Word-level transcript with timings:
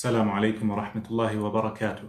السلام 0.00 0.28
عليكم 0.30 0.70
ورحمة 0.70 1.06
الله 1.10 1.40
وبركاته. 1.40 2.08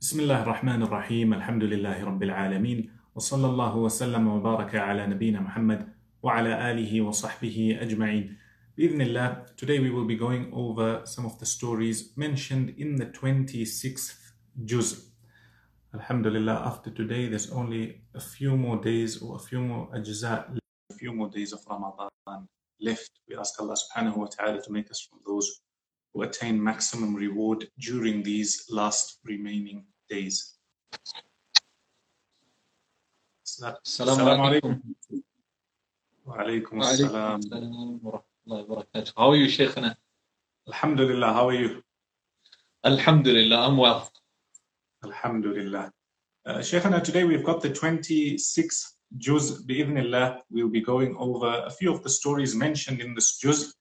بسم 0.00 0.20
الله 0.20 0.42
الرحمن 0.42 0.82
الرحيم، 0.82 1.34
الحمد 1.34 1.64
لله 1.64 2.04
رب 2.04 2.22
العالمين، 2.22 2.90
وصلى 3.14 3.46
الله 3.46 3.76
وسلم 3.76 4.28
وبارك 4.28 4.74
على 4.74 5.06
نبينا 5.06 5.40
محمد 5.40 5.92
وعلى 6.22 6.70
آله 6.70 7.00
وصحبه 7.00 7.78
أجمعين. 7.80 8.36
بإذن 8.78 9.44
today 9.56 9.78
we 9.78 9.90
will 9.90 10.06
be 10.06 10.16
going 10.16 10.48
over 10.52 11.02
some 11.04 11.26
of 11.26 11.38
the 11.38 11.44
stories 11.44 12.16
mentioned 12.16 12.70
in 12.78 12.96
the 12.96 13.06
26th 13.06 14.32
juz. 14.64 15.10
Alhamdulillah, 15.92 16.54
after 16.64 16.90
today 16.90 17.28
there's 17.28 17.50
only 17.50 18.00
a 18.14 18.20
few 18.20 18.56
more 18.56 18.78
days 18.78 19.20
or 19.20 19.36
a 19.36 19.38
few 19.38 19.60
more 19.60 19.90
ajza, 19.94 20.56
a 20.90 20.94
few 20.94 21.12
more 21.12 21.28
days 21.28 21.52
of 21.52 21.60
Ramadan 21.68 22.08
left. 22.80 23.10
We 23.28 23.36
ask 23.36 23.60
Allah 23.60 23.76
subhanahu 23.76 24.16
wa 24.16 24.26
ta'ala 24.26 24.62
to 24.62 24.72
make 24.72 24.90
us 24.90 25.00
from 25.06 25.20
those 25.26 25.60
who 26.16 26.22
attain 26.22 26.62
maximum 26.62 27.14
reward 27.14 27.68
during 27.78 28.22
these 28.22 28.66
last 28.70 29.18
remaining 29.24 29.86
days. 30.08 30.54
Assalamu 33.44 34.60
alaikum. 34.60 34.80
Wa 36.24 36.36
alaikum 36.38 36.78
وعليكم 36.78 36.82
assalam. 36.82 37.38
السلام 37.38 38.00
ورحمة 38.02 38.22
الله 38.46 38.62
وبركاته. 38.66 39.12
How 39.16 39.30
are 39.30 39.36
you, 39.36 39.46
Shaykhana? 39.46 39.94
Alhamdulillah, 40.68 41.32
how 41.32 41.48
are 41.48 41.54
you? 41.54 41.82
Alhamdulillah, 42.84 43.68
I'm 43.68 43.76
well. 43.76 44.10
Alhamdulillah. 45.04 45.92
Uh, 46.46 46.58
Shaykhana, 46.58 47.02
today 47.02 47.24
we've 47.24 47.44
got 47.44 47.60
the 47.60 47.70
26th 47.70 48.84
juz. 49.18 49.64
Bi'idhnillah, 49.64 50.40
we'll 50.50 50.68
be 50.68 50.80
going 50.80 51.16
over 51.16 51.62
a 51.66 51.70
few 51.70 51.92
of 51.92 52.02
the 52.02 52.10
stories 52.10 52.54
mentioned 52.54 53.00
in 53.00 53.14
this 53.14 53.38
juz. 53.38 53.74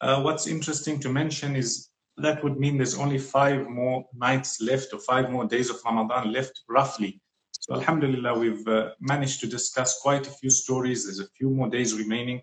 uh, 0.00 0.20
what's 0.22 0.46
interesting 0.46 1.00
to 1.00 1.08
mention 1.08 1.56
is 1.56 1.88
that 2.18 2.42
would 2.42 2.58
mean 2.58 2.76
there's 2.76 2.98
only 2.98 3.18
five 3.18 3.68
more 3.68 4.04
nights 4.14 4.60
left 4.60 4.92
or 4.92 4.98
five 5.00 5.30
more 5.30 5.46
days 5.46 5.70
of 5.70 5.76
Ramadan 5.84 6.32
left, 6.32 6.62
roughly. 6.68 7.20
So, 7.52 7.74
Alhamdulillah, 7.74 8.38
we've 8.38 8.66
uh, 8.68 8.90
managed 9.00 9.40
to 9.40 9.46
discuss 9.46 9.98
quite 10.00 10.26
a 10.26 10.30
few 10.30 10.50
stories. 10.50 11.04
There's 11.04 11.20
a 11.20 11.28
few 11.36 11.50
more 11.50 11.68
days 11.68 11.94
remaining. 11.94 12.42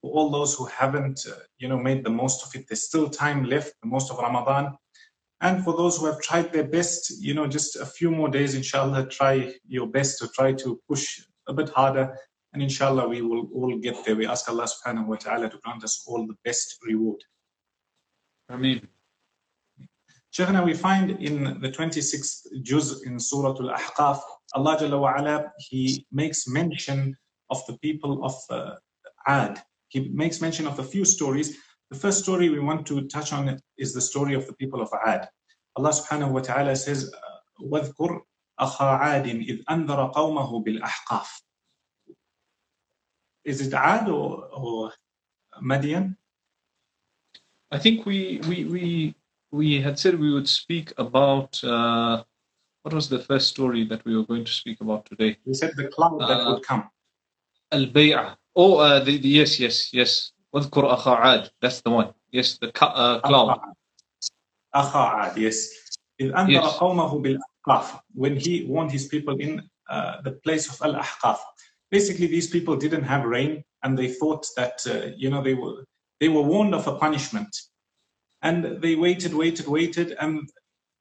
For 0.00 0.10
all 0.12 0.30
those 0.30 0.54
who 0.54 0.66
haven't, 0.66 1.20
uh, 1.28 1.36
you 1.58 1.68
know, 1.68 1.78
made 1.78 2.04
the 2.04 2.10
most 2.10 2.44
of 2.44 2.54
it, 2.54 2.66
there's 2.68 2.82
still 2.82 3.08
time 3.08 3.44
left, 3.44 3.74
the 3.82 3.88
most 3.88 4.10
of 4.10 4.18
Ramadan. 4.18 4.76
And 5.40 5.64
for 5.64 5.76
those 5.76 5.98
who 5.98 6.06
have 6.06 6.20
tried 6.20 6.52
their 6.52 6.68
best, 6.68 7.20
you 7.20 7.34
know, 7.34 7.46
just 7.46 7.76
a 7.76 7.86
few 7.86 8.10
more 8.10 8.28
days, 8.28 8.54
inshallah, 8.54 9.08
try 9.08 9.52
your 9.66 9.88
best 9.88 10.18
to 10.20 10.28
try 10.28 10.52
to 10.52 10.80
push 10.88 11.22
a 11.48 11.52
bit 11.52 11.68
harder 11.70 12.16
And 12.53 12.63
inshallah, 12.63 13.07
we 13.07 13.21
will 13.21 13.49
all 13.53 13.77
get 13.77 14.03
there. 14.05 14.15
We 14.15 14.25
ask 14.25 14.49
Allah 14.49 14.67
subhanahu 14.67 15.07
wa 15.07 15.15
ta'ala 15.15 15.49
to 15.49 15.57
grant 15.63 15.83
us 15.83 16.03
all 16.07 16.25
the 16.25 16.35
best 16.43 16.77
reward. 16.85 17.23
Ameen. 18.49 18.87
Shaykhana, 20.33 20.63
we 20.63 20.73
find 20.73 21.11
in 21.11 21.59
the 21.61 21.69
26th 21.69 22.61
juz 22.61 23.03
in 23.03 23.19
Surah 23.19 23.55
Al-Ahqaf, 23.59 24.21
Allah 24.53 24.77
Jalla 24.77 24.99
wa 24.99 25.13
ala, 25.17 25.51
He 25.57 26.05
makes 26.11 26.47
mention 26.47 27.15
of 27.49 27.65
the 27.67 27.77
people 27.79 28.23
of 28.23 28.35
uh, 28.49 28.75
Ad. 29.27 29.61
He 29.89 30.09
makes 30.09 30.41
mention 30.41 30.67
of 30.67 30.79
a 30.79 30.83
few 30.83 31.05
stories. 31.05 31.57
The 31.91 31.97
first 31.97 32.23
story 32.23 32.49
we 32.49 32.59
want 32.59 32.85
to 32.87 33.07
touch 33.07 33.33
on 33.33 33.59
is 33.77 33.93
the 33.93 34.01
story 34.01 34.35
of 34.35 34.45
the 34.47 34.53
people 34.53 34.81
of 34.81 34.89
Ad. 35.05 35.27
Allah 35.75 35.89
subhanahu 35.89 36.31
wa 36.31 36.41
ta'ala 36.41 36.75
says, 36.75 37.11
وَاذْكُرْ 37.61 38.19
أَخَا 38.59 38.99
عَادٍ 38.99 39.25
إِذْ 39.25 39.63
أَنذَرَ 39.69 40.13
قَوْمَهُ 40.13 40.65
بِالْأَحْقَافِ 40.65 41.27
Is 43.45 43.61
it 43.65 43.73
Ad 43.73 44.09
or, 44.09 44.45
or 44.53 44.91
Madian? 45.61 46.15
I 47.71 47.77
think 47.79 48.05
we 48.05 48.39
we 48.49 48.65
we 48.65 49.15
we 49.51 49.81
had 49.81 49.97
said 49.99 50.19
we 50.19 50.33
would 50.33 50.47
speak 50.47 50.93
about 50.97 51.61
uh, 51.63 52.23
what 52.83 52.93
was 52.93 53.07
the 53.09 53.19
first 53.19 53.47
story 53.49 53.83
that 53.85 54.03
we 54.05 54.15
were 54.15 54.23
going 54.23 54.45
to 54.45 54.51
speak 54.51 54.81
about 54.81 55.05
today? 55.05 55.37
We 55.45 55.53
said 55.53 55.73
the 55.75 55.87
cloud 55.87 56.19
that 56.21 56.41
Uh, 56.41 56.51
would 56.53 56.63
come. 56.63 56.89
Al-Bay'ah. 57.71 58.37
Oh, 58.55 58.77
uh, 58.77 58.99
the, 59.03 59.17
the, 59.17 59.27
yes, 59.29 59.59
yes, 59.59 59.93
yes. 59.93 60.31
واذكر 60.53 60.93
أخا 60.93 61.11
عاد. 61.15 61.49
That's 61.61 61.81
the 61.81 61.89
one. 61.91 62.13
Yes, 62.31 62.57
the 62.57 62.71
ca- 62.71 62.93
uh, 62.95 63.19
cloud. 63.21 63.59
أخا 64.75 64.99
عاد, 64.99 65.37
yes. 65.37 65.57
إذ 66.19 66.31
أنذر 66.33 66.61
Yes. 66.63 66.77
قومه 66.79 67.21
بالأحقاف 67.21 67.99
when 68.15 68.37
he 68.37 68.63
warned 68.65 68.91
his 68.91 69.07
people 69.07 69.35
in 69.39 69.61
uh, 69.89 70.21
the 70.21 70.31
place 70.31 70.67
of 70.69 70.81
Al-Ahqaf. 70.81 71.39
Basically, 71.91 72.27
these 72.27 72.49
people 72.49 72.75
didn't 72.75 73.03
have 73.03 73.25
rain 73.25 73.63
and 73.83 73.97
they 73.97 74.09
thought 74.09 74.45
that, 74.55 74.81
uh, 74.87 75.11
you 75.15 75.29
know, 75.29 75.41
they 75.41 75.53
were, 75.53 75.85
they 76.19 76.29
were 76.29 76.41
warned 76.41 76.75
of 76.75 76.87
a 76.87 76.95
punishment. 76.95 77.55
And 78.41 78.81
they 78.81 78.95
waited, 78.95 79.33
waited, 79.33 79.67
waited, 79.67 80.15
and 80.19 80.49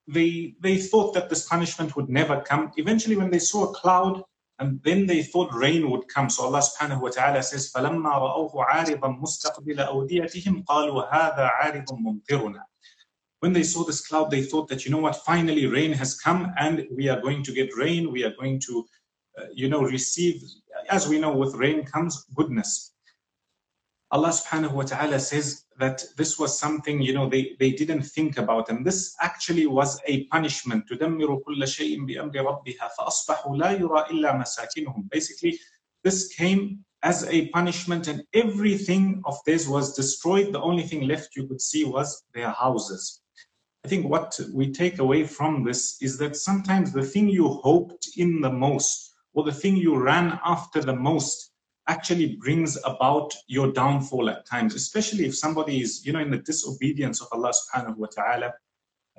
they, 0.09 0.54
they 0.60 0.78
thought 0.78 1.12
that 1.14 1.28
this 1.28 1.47
punishment 1.47 1.97
would 1.97 2.09
never 2.09 2.41
come. 2.41 2.72
Eventually, 2.76 3.16
when 3.16 3.31
they 3.31 3.38
saw 3.38 3.70
a 3.70 3.75
cloud, 3.75 4.22
and 4.59 4.81
then 4.84 5.06
they 5.06 5.22
thought 5.22 5.53
rain 5.53 5.91
would 5.91 6.09
come. 6.09 6.31
So 6.31 6.44
Allah 6.44 6.60
subhanahu 6.60 7.03
wa 7.03 7.10
ta'ala 7.10 7.42
says, 7.42 7.70
فَلَمَّا 7.76 8.03
رَأَوْهُ 8.03 8.54
عَارِضًا 8.54 9.20
مُسْتَقْبِلَ 9.20 9.87
أَوْدِيَتِهِمْ 9.87 10.64
قَالُوا 10.64 11.12
هَذَا 11.12 11.50
عَارِضٌ 11.60 11.87
مُمْطِرُنَا 11.91 12.62
when 13.41 13.53
they 13.53 13.62
saw 13.62 13.84
this 13.84 14.06
cloud, 14.06 14.31
they 14.31 14.42
thought 14.42 14.69
that, 14.69 14.84
you 14.84 14.91
know 14.91 14.98
what, 14.98 15.16
finally 15.16 15.66
rain 15.66 15.92
has 15.92 16.19
come 16.19 16.53
and 16.59 16.87
we 16.91 17.09
are 17.09 17.20
going 17.20 17.42
to 17.42 17.53
get 17.53 17.76
rain. 17.76 18.10
We 18.10 18.25
are 18.25 18.34
going 18.38 18.60
to, 18.66 18.72
uh, 18.81 18.82
uh, 19.38 19.46
you 19.53 19.69
know, 19.69 19.81
receive, 19.81 20.42
as 20.90 21.08
we 21.08 21.18
know, 21.19 21.36
with 21.36 21.56
rain 21.56 21.86
comes 21.86 22.25
goodness. 22.36 22.94
Allah 24.12 24.30
subhanahu 24.30 24.74
wa 24.74 24.84
ta'ala 24.84 25.19
says 25.19 25.64
that 25.80 26.03
this 26.18 26.38
was 26.38 26.59
something, 26.59 27.02
you 27.02 27.14
know, 27.14 27.30
they, 27.30 27.56
they 27.59 27.72
didn't 27.72 28.02
think 28.02 28.38
about. 28.38 28.69
And 28.69 28.86
this 28.86 29.16
actually 29.22 29.68
was 29.68 30.02
a 30.06 30.25
punishment. 30.25 30.86
Basically, 35.09 35.59
this 36.03 36.34
came 36.36 36.86
as 37.03 37.24
a 37.30 37.48
punishment 37.48 38.08
and 38.09 38.24
everything 38.34 39.22
of 39.24 39.38
theirs 39.46 39.69
was 39.69 39.96
destroyed. 39.96 40.52
The 40.52 40.62
only 40.62 40.84
thing 40.84 41.08
left 41.08 41.38
you 41.38 41.48
could 41.48 41.62
see 41.62 41.86
was 41.86 42.24
their 42.34 42.50
houses. 42.50 43.22
I 43.86 43.88
think 43.88 44.08
what 44.08 44.38
we 44.53 44.72
take 44.72 45.00
away 45.00 45.24
from 45.24 45.63
this 45.63 46.02
is 46.02 46.18
that 46.18 46.36
sometimes 46.36 46.92
the 46.92 47.03
thing 47.03 47.30
you 47.30 47.48
hoped 47.48 48.09
in 48.18 48.42
the 48.42 48.52
most 48.52 49.10
or 49.34 49.44
the 49.44 49.52
thing 49.52 49.75
you 49.78 49.97
ran 49.97 50.40
after 50.46 50.81
the 50.81 50.96
most 50.96 51.52
actually 51.88 52.36
brings 52.36 52.78
about 52.86 53.34
your 53.47 53.72
downfall 53.72 54.30
at 54.30 54.46
times, 54.46 54.75
especially 54.75 55.25
if 55.25 55.36
somebody 55.36 55.81
is, 55.81 56.06
you 56.06 56.14
know, 56.14 56.19
in 56.19 56.31
the 56.31 56.38
disobedience 56.38 57.22
of 57.22 57.28
Allah 57.31 57.52
subhanahu 57.52 57.97
wa 57.97 58.08
ta'ala, 58.08 58.53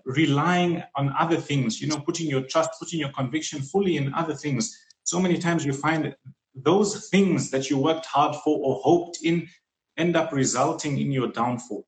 relying 0.05 0.83
on 0.97 1.15
other 1.19 1.37
things, 1.37 1.81
you 1.81 1.89
know, 1.89 2.00
putting 2.00 2.28
your 2.28 2.43
trust, 2.43 2.71
putting 2.78 3.00
your 3.00 3.11
conviction 3.11 3.61
fully 3.61 3.97
in 3.97 4.12
other 4.15 4.34
things. 4.34 4.77
So 5.05 5.21
many 5.21 5.39
times 5.39 5.65
you 5.65 5.73
find 5.73 6.15
those 6.55 7.09
things 7.09 7.50
that 7.50 7.71
you 7.71 7.79
worked 7.79 8.06
hard 8.06 8.37
for 8.37 8.59
or 8.59 8.81
hoped 8.83 9.19
in 9.23 9.49
end 9.97 10.17
up 10.17 10.33
resulting 10.33 10.99
in 10.99 11.12
your 11.12 11.29
downfall. 11.29 11.87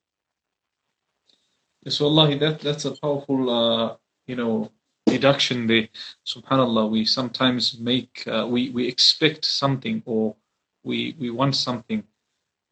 Yes, 1.83 2.01
wallahi, 2.01 2.39
that, 2.39 2.61
that's 2.61 2.85
a 2.85 2.93
powerful, 2.93 3.51
uh, 3.51 3.97
you 4.27 4.37
know, 4.37 4.71
deduction 5.14 5.68
there. 5.68 5.88
Subhanallah, 6.26 6.90
we 6.90 7.06
sometimes 7.06 7.80
make, 7.80 8.24
uh, 8.28 8.46
we, 8.48 8.70
we 8.70 8.88
expect 8.88 9.46
something 9.46 10.04
or 10.06 10.36
we, 10.84 11.16
we 11.20 11.30
want 11.30 11.56
something 11.56 12.04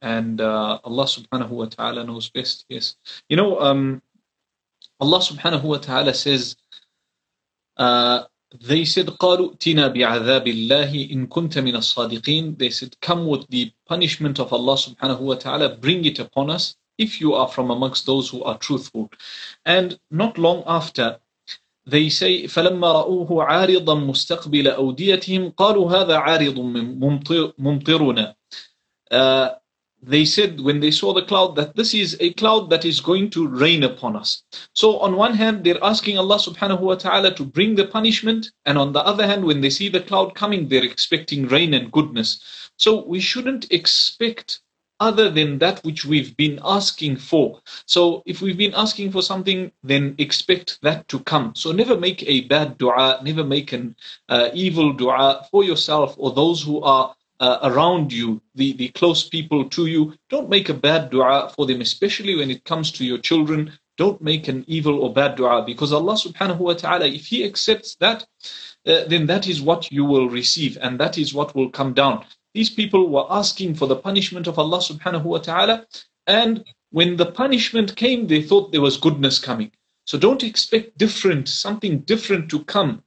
and 0.02 0.42
uh, 0.42 0.80
Allah 0.84 1.06
subhanahu 1.06 1.50
wa 1.50 1.66
ta'ala 1.66 2.04
knows 2.04 2.30
best. 2.30 2.66
Yes. 2.70 2.96
You 3.30 3.38
know, 3.38 3.60
um, 3.60 4.02
Allah 5.00 5.20
subhanahu 5.20 5.64
wa 5.64 5.78
ta'ala 5.78 6.14
says, 6.14 6.56
uh, 7.78 8.24
they 8.62 8.86
said, 8.86 9.08
قالوا 9.08 9.58
ائتنا 9.58 9.88
بعذاب 9.94 10.48
الله 10.48 11.12
إن 11.12 11.28
كنت 11.28 11.58
من 11.58 11.76
الصادقين. 11.76 12.58
They 12.58 12.70
said, 12.70 12.96
come 13.02 13.28
with 13.28 13.48
the 13.50 13.72
punishment 13.88 14.40
of 14.40 14.54
Allah 14.54 14.76
subhanahu 14.76 15.20
wa 15.20 15.36
ta'ala, 15.36 15.76
bring 15.76 16.06
it 16.06 16.20
upon 16.20 16.50
us 16.50 16.76
if 16.98 17.20
you 17.22 17.34
are 17.34 17.48
from 17.48 17.70
amongst 17.72 18.06
those 18.06 18.30
who 18.30 18.44
are 18.44 18.58
truthful. 18.58 19.12
And 19.66 20.00
not 20.10 20.38
long 20.38 20.64
after, 20.66 21.20
they 21.86 22.10
say 22.10 22.48
فلما 22.48 22.92
رأوه 22.92 23.44
عارضا 23.44 23.96
مستقبل 23.96 24.68
أوديتهم 24.68 25.50
قالوا 25.50 25.92
هذا 25.92 26.18
عارض 26.18 26.60
ممطر- 26.60 27.54
ممطرنا 27.58 28.36
uh, 29.12 29.50
they 30.04 30.26
said 30.26 30.62
when 30.62 30.80
they 30.80 30.92
saw 30.92 31.14
the 31.14 31.24
cloud 31.24 31.56
that 31.56 31.76
this 31.76 31.94
is 31.94 32.16
a 32.20 32.32
cloud 32.34 32.70
that 32.70 32.86
is 32.86 33.00
going 33.00 33.30
to 33.32 33.48
rain 33.48 33.84
upon 33.84 34.16
us. 34.16 34.44
So 34.74 35.00
on 35.00 35.16
one 35.16 35.34
hand, 35.34 35.64
they're 35.64 35.84
asking 35.84 36.20
Allah 36.20 36.38
subhanahu 36.38 36.82
wa 36.82 36.96
ta'ala 36.96 37.34
to 37.34 37.44
bring 37.44 37.76
the 37.76 37.88
punishment, 37.88 38.52
and 38.66 38.78
on 38.78 38.94
the 38.94 39.00
other 39.00 39.26
hand, 39.26 39.44
when 39.44 39.62
they 39.62 39.72
see 39.72 39.90
the 39.90 40.02
cloud 40.02 40.36
coming, 40.36 40.68
they're 40.68 40.84
expecting 40.84 41.48
rain 41.48 41.74
and 41.74 41.92
goodness. 41.92 42.70
So 42.78 43.04
we 43.06 43.20
shouldn't 43.20 43.72
expect 43.72 44.62
other 45.03 45.29
than 45.29 45.59
that 45.59 45.83
which 45.85 46.05
we've 46.05 46.37
been 46.37 46.61
asking 46.63 47.17
for. 47.17 47.61
So 47.87 48.23
if 48.25 48.41
we've 48.41 48.57
been 48.57 48.75
asking 48.75 49.11
for 49.11 49.21
something, 49.21 49.73
then 49.83 50.15
expect 50.19 50.79
that 50.83 51.09
to 51.09 51.19
come. 51.21 51.55
So 51.57 51.73
never 51.73 51.97
make 51.97 52.23
a 52.23 52.43
bad 52.43 52.79
dua, 52.79 53.21
never 53.25 53.43
make 53.43 53.73
an 53.73 53.97
uh, 54.29 54.51
evil 54.55 54.93
dua 54.93 55.47
for 55.51 55.65
yourself 55.65 56.15
or 56.19 56.33
those 56.33 56.63
who 56.63 56.81
are 56.83 57.15
uh, 57.41 57.59
around 57.65 58.13
you, 58.13 58.41
the, 58.55 58.73
the 58.75 58.89
close 58.91 59.29
people 59.29 59.69
to 59.71 59.87
you. 59.87 60.15
Don't 60.31 60.49
make 60.49 60.69
a 60.69 60.75
bad 60.89 61.11
dua 61.11 61.51
for 61.55 61.67
them, 61.67 61.81
especially 61.81 62.37
when 62.37 62.51
it 62.51 62.65
comes 62.65 62.93
to 62.93 63.05
your 63.05 63.19
children, 63.19 63.73
don't 63.99 64.23
make 64.23 64.49
an 64.49 64.65
evil 64.69 65.01
or 65.03 65.13
bad 65.13 65.37
dua 65.37 65.65
because 65.67 65.93
Allah 65.93 66.15
subhanahu 66.15 66.59
wa 66.59 66.75
ta'ala, 66.75 67.07
if 67.07 67.27
He 67.27 67.45
accepts 67.45 67.97
that, 67.97 68.25
uh, 68.87 69.05
then 69.07 69.27
that 69.27 69.49
is 69.49 69.61
what 69.61 69.91
you 69.93 70.05
will 70.05 70.29
receive 70.29 70.79
and 70.81 70.99
that 70.99 71.19
is 71.19 71.35
what 71.35 71.55
will 71.55 71.71
come 71.71 71.93
down. 71.93 72.25
These 72.55 72.71
people 72.71 73.09
were 73.09 73.27
asking 73.31 73.75
for 73.75 73.87
the 73.87 73.97
punishment 73.97 74.47
of 74.47 74.59
Allah 74.59 74.79
subhanahu 74.79 75.25
wa 75.25 75.39
ta'ala 75.39 75.87
and 76.27 76.65
when 76.91 77.17
the 77.17 77.27
punishment 77.27 77.97
came, 77.97 78.27
they 78.27 78.43
thought 78.43 78.71
there 78.71 78.81
was 78.83 78.99
goodness 78.99 79.39
coming. 79.39 79.73
So 80.05 80.19
don't 80.19 80.45
expect 80.45 80.99
different, 80.99 81.49
something 81.49 82.01
different 82.01 82.51
to 82.51 82.65
come, 82.65 83.03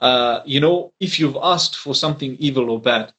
uh, 0.00 0.40
you 0.46 0.60
know, 0.60 0.92
if 1.00 1.20
you've 1.20 1.36
asked 1.40 1.76
for 1.76 1.94
something 1.94 2.36
evil 2.36 2.70
or 2.70 2.80
bad. 2.80 3.12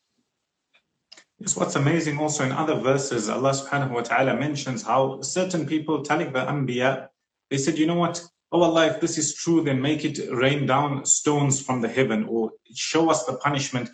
Yes, 1.39 1.55
what's 1.55 1.75
amazing 1.75 2.17
also 2.17 2.43
in 2.45 2.51
other 2.51 2.79
verses, 2.79 3.29
Allah 3.29 3.51
subhanahu 3.51 3.91
wa 3.91 4.01
ta'ala 4.01 4.35
mentions 4.35 4.81
how 4.81 5.21
certain 5.21 5.67
people 5.67 6.01
telling 6.01 6.33
the 6.33 6.39
Anbiya, 6.39 7.09
they 7.51 7.57
said, 7.57 7.77
you 7.77 7.85
know 7.85 7.95
what, 7.95 8.23
oh 8.51 8.63
Allah, 8.63 8.87
if 8.87 8.99
this 8.99 9.19
is 9.19 9.35
true, 9.35 9.63
then 9.63 9.79
make 9.79 10.03
it 10.03 10.19
rain 10.31 10.65
down 10.65 11.05
stones 11.05 11.61
from 11.61 11.81
the 11.81 11.87
heaven 11.87 12.25
or 12.27 12.51
show 12.73 13.11
us 13.11 13.25
the 13.25 13.37
punishment. 13.37 13.89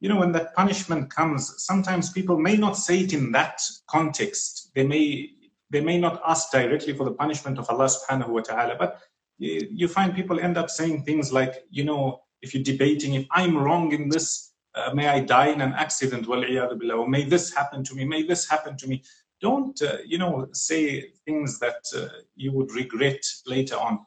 You 0.00 0.08
know, 0.08 0.18
when 0.18 0.32
that 0.32 0.54
punishment 0.54 1.10
comes, 1.14 1.62
sometimes 1.62 2.10
people 2.10 2.38
may 2.38 2.56
not 2.56 2.76
say 2.76 3.00
it 3.00 3.12
in 3.12 3.32
that 3.32 3.60
context. 3.88 4.70
They 4.74 4.86
may 4.86 5.30
they 5.70 5.80
may 5.80 5.98
not 5.98 6.20
ask 6.26 6.50
directly 6.50 6.92
for 6.94 7.04
the 7.04 7.12
punishment 7.12 7.58
of 7.58 7.70
Allah 7.70 7.86
subhanahu 7.86 8.28
wa 8.28 8.40
ta'ala, 8.40 8.74
but 8.76 9.00
you 9.38 9.88
find 9.88 10.14
people 10.14 10.40
end 10.40 10.58
up 10.58 10.68
saying 10.68 11.04
things 11.04 11.32
like, 11.32 11.64
you 11.70 11.84
know, 11.84 12.22
if 12.42 12.54
you're 12.54 12.62
debating, 12.62 13.14
if 13.14 13.26
I'm 13.30 13.56
wrong 13.56 13.92
in 13.92 14.08
this, 14.08 14.52
uh, 14.74 14.92
may 14.94 15.08
I 15.08 15.20
die 15.20 15.48
in 15.48 15.60
an 15.60 15.72
accident, 15.72 16.26
billah, 16.26 16.96
or 16.96 17.08
may 17.08 17.24
this 17.24 17.54
happen 17.54 17.82
to 17.84 17.94
me, 17.94 18.04
may 18.04 18.22
this 18.22 18.48
happen 18.48 18.76
to 18.78 18.86
me. 18.86 19.02
Don't, 19.40 19.80
uh, 19.80 19.98
you 20.04 20.18
know, 20.18 20.48
say 20.52 21.12
things 21.24 21.58
that 21.60 21.82
uh, 21.96 22.08
you 22.36 22.52
would 22.52 22.72
regret 22.72 23.24
later 23.46 23.76
on. 23.76 24.00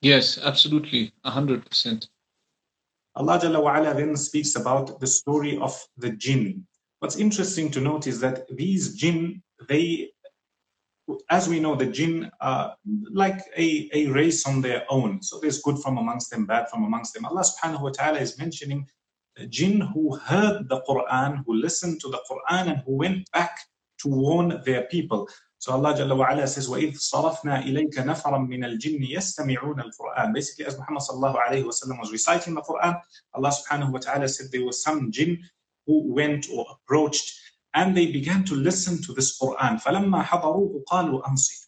Yes, 0.00 0.38
absolutely, 0.38 1.12
100%. 1.26 2.08
Allah 3.16 3.38
Jalla 3.40 3.62
wa 3.62 3.76
ala 3.76 3.94
then 3.94 4.16
speaks 4.16 4.56
about 4.56 5.00
the 5.00 5.06
story 5.06 5.58
of 5.58 5.78
the 5.96 6.10
jinn. 6.10 6.66
What's 7.00 7.16
interesting 7.16 7.70
to 7.72 7.80
note 7.80 8.06
is 8.06 8.20
that 8.20 8.44
these 8.54 8.94
jinn, 8.94 9.42
they, 9.68 10.10
as 11.28 11.48
we 11.48 11.58
know, 11.60 11.74
the 11.74 11.86
jinn 11.86 12.30
are 12.40 12.76
like 13.10 13.40
a, 13.56 13.90
a 13.92 14.06
race 14.08 14.46
on 14.46 14.60
their 14.60 14.84
own. 14.88 15.22
So 15.22 15.40
there's 15.40 15.62
good 15.62 15.78
from 15.78 15.98
amongst 15.98 16.30
them, 16.30 16.46
bad 16.46 16.68
from 16.68 16.84
amongst 16.84 17.14
them. 17.14 17.24
Allah 17.24 17.42
subhanahu 17.42 17.82
wa 17.82 17.90
ta'ala 17.90 18.20
is 18.20 18.38
mentioning 18.38 18.86
jinn 19.48 19.80
who 19.80 20.16
heard 20.16 20.68
the 20.68 20.82
Quran, 20.82 21.42
who 21.46 21.54
listened 21.54 22.00
to 22.02 22.08
the 22.08 22.20
Quran, 22.30 22.70
and 22.70 22.82
who 22.86 22.96
went 22.96 23.30
back 23.32 23.58
to 24.00 24.08
warn 24.08 24.60
their 24.64 24.82
people. 24.84 25.28
So 25.59 25.73
Allah 25.73 25.93
Jalla 25.95 26.15
wa 26.15 26.27
ala 26.29 26.45
says, 26.47 26.67
وَإِذْ 26.67 26.93
صَرَفْنَا 26.95 27.63
إِلَيْكَ 27.65 27.95
نَفَرًا 27.97 28.47
مِنَ 28.47 28.65
الْجِنِّ 28.65 29.09
يَسْتَمِعُونَ 29.09 29.81
الْقُرْآنَ 29.81 30.33
Basically, 30.33 30.65
as 30.65 30.77
Muhammad 30.77 31.01
sallallahu 31.01 31.37
alayhi 31.47 31.63
wa 31.65 31.71
sallam 31.71 31.99
was 31.99 32.11
reciting 32.11 32.53
the 32.53 32.61
Quran, 32.61 32.99
Allah 33.33 33.51
subhanahu 33.51 33.91
wa 33.91 33.99
ta'ala 33.99 34.27
said 34.27 34.51
there 34.51 34.65
were 34.65 34.71
some 34.71 35.11
jinn 35.11 35.39
who 35.87 36.13
went 36.13 36.47
or 36.53 36.65
approached 36.69 37.33
and 37.73 37.97
they 37.97 38.11
began 38.11 38.43
to 38.45 38.55
listen 38.55 39.01
to 39.03 39.13
this 39.13 39.39
Quran. 39.39 39.81
فَلَمَّا 39.81 40.23
حَضَرُوهُ 40.23 40.83
قَالُوا 40.91 41.23
أَنصِتُوا 41.23 41.65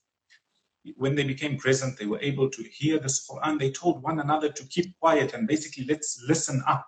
when 0.96 1.16
they 1.16 1.24
became 1.24 1.58
present, 1.58 1.98
they 1.98 2.06
were 2.06 2.22
able 2.22 2.50
to 2.50 2.64
hear 2.64 3.00
this 3.00 3.28
Quran. 3.28 3.60
They 3.60 3.72
told 3.72 4.02
one 4.02 4.20
another 4.20 4.50
to 4.50 4.64
keep 4.68 4.98
quiet 5.00 5.34
and 5.34 5.48
basically 5.48 5.86
let's 5.86 6.24
listen 6.28 6.64
up. 6.68 6.86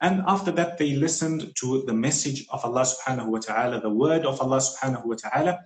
And 0.00 0.22
after 0.26 0.50
that, 0.52 0.78
they 0.78 0.94
listened 0.94 1.52
to 1.56 1.82
the 1.82 1.92
message 1.92 2.46
of 2.50 2.64
Allah 2.64 2.82
subhanahu 2.82 3.26
wa 3.26 3.38
ta'ala, 3.38 3.80
the 3.80 3.90
word 3.90 4.24
of 4.24 4.40
Allah 4.40 4.58
subhanahu 4.58 5.04
wa 5.04 5.14
ta'ala. 5.14 5.58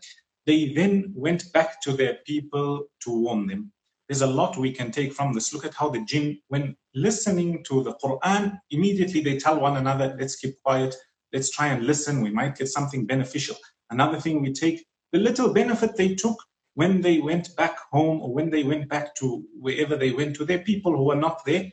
They 0.49 0.73
then 0.75 1.13
went 1.15 1.53
back 1.53 1.81
to 1.83 1.93
their 1.93 2.19
people 2.27 2.87
to 3.05 3.11
warn 3.11 3.47
them. 3.47 3.73
There's 4.09 4.21
a 4.21 4.27
lot 4.27 4.59
we 4.59 4.73
can 4.73 4.91
take 4.91 5.15
from 5.15 5.33
this. 5.33 5.55
Look 5.55 5.65
at 5.65 5.75
how 5.75 5.89
the 5.89 6.05
jinn, 6.05 6.39
when 6.49 6.77
listening 6.95 7.65
to 7.65 7.83
the 7.83 7.95
Quran, 7.95 8.59
immediately 8.71 9.23
they 9.23 9.39
tell 9.39 9.59
one 9.59 9.79
another, 9.79 10.15
let's 10.19 10.37
keep 10.37 10.63
quiet, 10.63 10.95
let's 11.33 11.51
try 11.51 11.69
and 11.69 11.87
listen, 11.87 12.21
we 12.21 12.31
might 12.31 12.57
get 12.57 12.69
something 12.69 13.07
beneficial. 13.07 13.57
Another 13.91 14.21
thing 14.21 14.43
we 14.43 14.53
take, 14.53 14.85
the 15.13 15.19
little 15.19 15.53
benefit 15.53 15.97
they 15.97 16.15
took 16.15 16.37
when 16.75 17.01
they 17.01 17.19
went 17.21 17.57
back 17.57 17.79
home 17.93 18.21
or 18.21 18.35
when 18.35 18.51
they 18.51 18.65
went 18.65 18.89
back 18.89 19.15
to 19.15 19.45
wherever 19.59 19.97
they 19.97 20.11
went 20.11 20.37
to 20.37 20.45
their 20.45 20.59
people 20.59 20.95
who 20.95 21.05
were 21.05 21.17
not 21.17 21.45
there, 21.47 21.71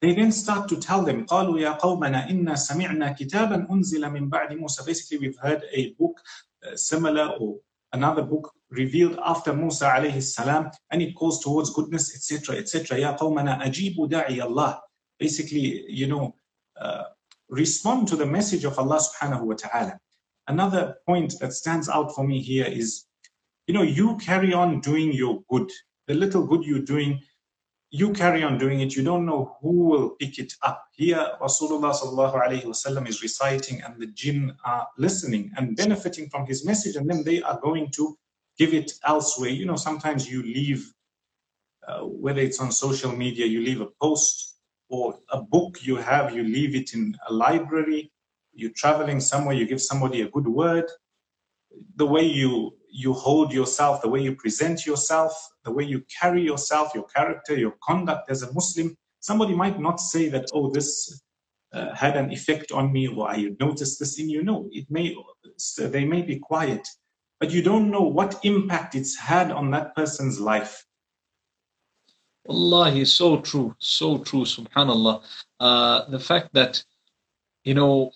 they 0.00 0.14
then 0.14 0.32
start 0.32 0.68
to 0.68 0.76
tell 0.76 1.02
them, 1.02 1.24
قالوا 1.26 1.60
يا 1.60 1.78
قومنا 1.78 2.30
إنا 2.30 2.54
سمعنا 2.54 3.12
كتابا 3.12 3.68
أنزل 3.70 4.10
من 4.10 4.28
بعد 4.28 4.52
موسى. 4.52 4.84
Basically, 4.84 5.18
we've 5.18 5.38
heard 5.38 5.62
a 5.72 5.94
book 5.94 6.20
uh, 6.66 6.76
similar 6.76 7.36
or 7.38 7.56
another 7.93 8.23
book 8.23 8.51
revealed 8.69 9.19
after 9.23 9.53
Musa 9.53 9.85
alayhi 9.85 10.21
salam, 10.21 10.69
and 10.91 11.01
it 11.01 11.15
calls 11.15 11.43
towards 11.43 11.71
goodness, 11.71 12.13
etc., 12.15 12.57
etc. 12.57 12.99
Ya 12.99 13.17
qawmana 13.17 13.61
ajibu 13.61 14.09
da'i 14.09 14.41
Allah. 14.41 14.81
Basically, 15.19 15.85
you 15.89 16.07
know, 16.07 16.35
uh, 16.79 17.03
respond 17.49 18.07
to 18.07 18.15
the 18.15 18.25
message 18.25 18.63
of 18.63 18.77
Allah 18.77 18.99
subhanahu 18.99 19.41
wa 19.41 19.55
ta'ala. 19.55 19.99
Another 20.47 20.95
point 21.05 21.33
that 21.41 21.53
stands 21.53 21.89
out 21.89 22.15
for 22.15 22.25
me 22.25 22.41
here 22.41 22.65
is, 22.65 23.05
you 23.67 23.73
know, 23.73 23.83
you 23.83 24.17
carry 24.17 24.53
on 24.53 24.79
doing 24.81 25.11
your 25.11 25.41
good. 25.49 25.69
The 26.07 26.13
little 26.13 26.45
good 26.45 26.63
you're 26.63 26.79
doing, 26.79 27.21
you 27.91 28.13
carry 28.13 28.43
on 28.43 28.57
doing 28.57 28.81
it, 28.81 28.95
you 28.95 29.03
don't 29.03 29.25
know 29.25 29.57
who 29.61 29.71
will 29.71 30.09
pick 30.11 30.37
it 30.37 30.53
up. 30.61 30.85
Here, 30.91 31.31
Rasulullah 31.41 31.93
wasallam 31.93 33.07
is 33.07 33.23
reciting, 33.23 33.81
and 33.81 33.99
the 33.99 34.07
jinn 34.07 34.53
are 34.63 34.87
listening 34.97 35.51
and 35.57 35.75
benefiting 35.75 36.29
from 36.29 36.45
his 36.45 36.65
message, 36.65 36.95
and 36.95 37.09
then 37.09 37.23
they 37.23 37.41
are 37.41 37.59
going 37.59 37.89
to 37.91 38.17
give 38.57 38.73
it 38.73 38.91
elsewhere. 39.05 39.49
You 39.49 39.65
know, 39.65 39.75
sometimes 39.75 40.29
you 40.29 40.43
leave, 40.43 40.93
uh, 41.87 42.01
whether 42.01 42.41
it's 42.41 42.59
on 42.59 42.71
social 42.71 43.11
media, 43.11 43.47
you 43.47 43.61
leave 43.61 43.81
a 43.81 43.87
post 43.99 44.57
or 44.89 45.17
a 45.31 45.41
book 45.41 45.79
you 45.81 45.95
have, 45.95 46.35
you 46.35 46.43
leave 46.43 46.75
it 46.75 46.93
in 46.93 47.15
a 47.27 47.33
library. 47.33 48.11
You're 48.53 48.71
traveling 48.75 49.19
somewhere, 49.19 49.55
you 49.55 49.65
give 49.65 49.81
somebody 49.81 50.21
a 50.21 50.29
good 50.29 50.47
word. 50.47 50.85
The 51.95 52.05
way 52.05 52.23
you 52.23 52.75
you 52.91 53.13
hold 53.13 53.51
yourself, 53.51 54.01
the 54.01 54.09
way 54.09 54.21
you 54.21 54.35
present 54.35 54.85
yourself, 54.85 55.33
the 55.63 55.71
way 55.71 55.83
you 55.83 56.03
carry 56.19 56.41
yourself, 56.41 56.91
your 56.93 57.05
character, 57.05 57.55
your 57.55 57.75
conduct 57.83 58.29
as 58.29 58.43
a 58.43 58.53
Muslim. 58.53 58.95
Somebody 59.19 59.55
might 59.55 59.79
not 59.79 59.99
say 59.99 60.29
that, 60.29 60.49
oh, 60.53 60.71
this 60.71 61.21
uh, 61.73 61.93
had 61.93 62.17
an 62.17 62.31
effect 62.31 62.71
on 62.71 62.91
me 62.91 63.07
or 63.07 63.29
I 63.29 63.51
noticed 63.59 63.99
this 63.99 64.19
in 64.19 64.29
you. 64.29 64.43
No, 64.43 64.69
it 64.71 64.87
may, 64.89 65.15
they 65.77 66.05
may 66.05 66.21
be 66.21 66.39
quiet, 66.39 66.87
but 67.39 67.51
you 67.51 67.61
don't 67.61 67.91
know 67.91 68.01
what 68.01 68.39
impact 68.43 68.95
it's 68.95 69.17
had 69.17 69.51
on 69.51 69.71
that 69.71 69.95
person's 69.95 70.39
life. 70.39 70.85
Allah 72.47 72.91
is 72.91 73.13
so 73.13 73.41
true, 73.41 73.75
so 73.77 74.17
true, 74.19 74.43
subhanAllah. 74.43 75.21
Uh, 75.59 76.09
the 76.09 76.19
fact 76.19 76.49
that, 76.53 76.83
you 77.63 77.75
know, 77.75 78.11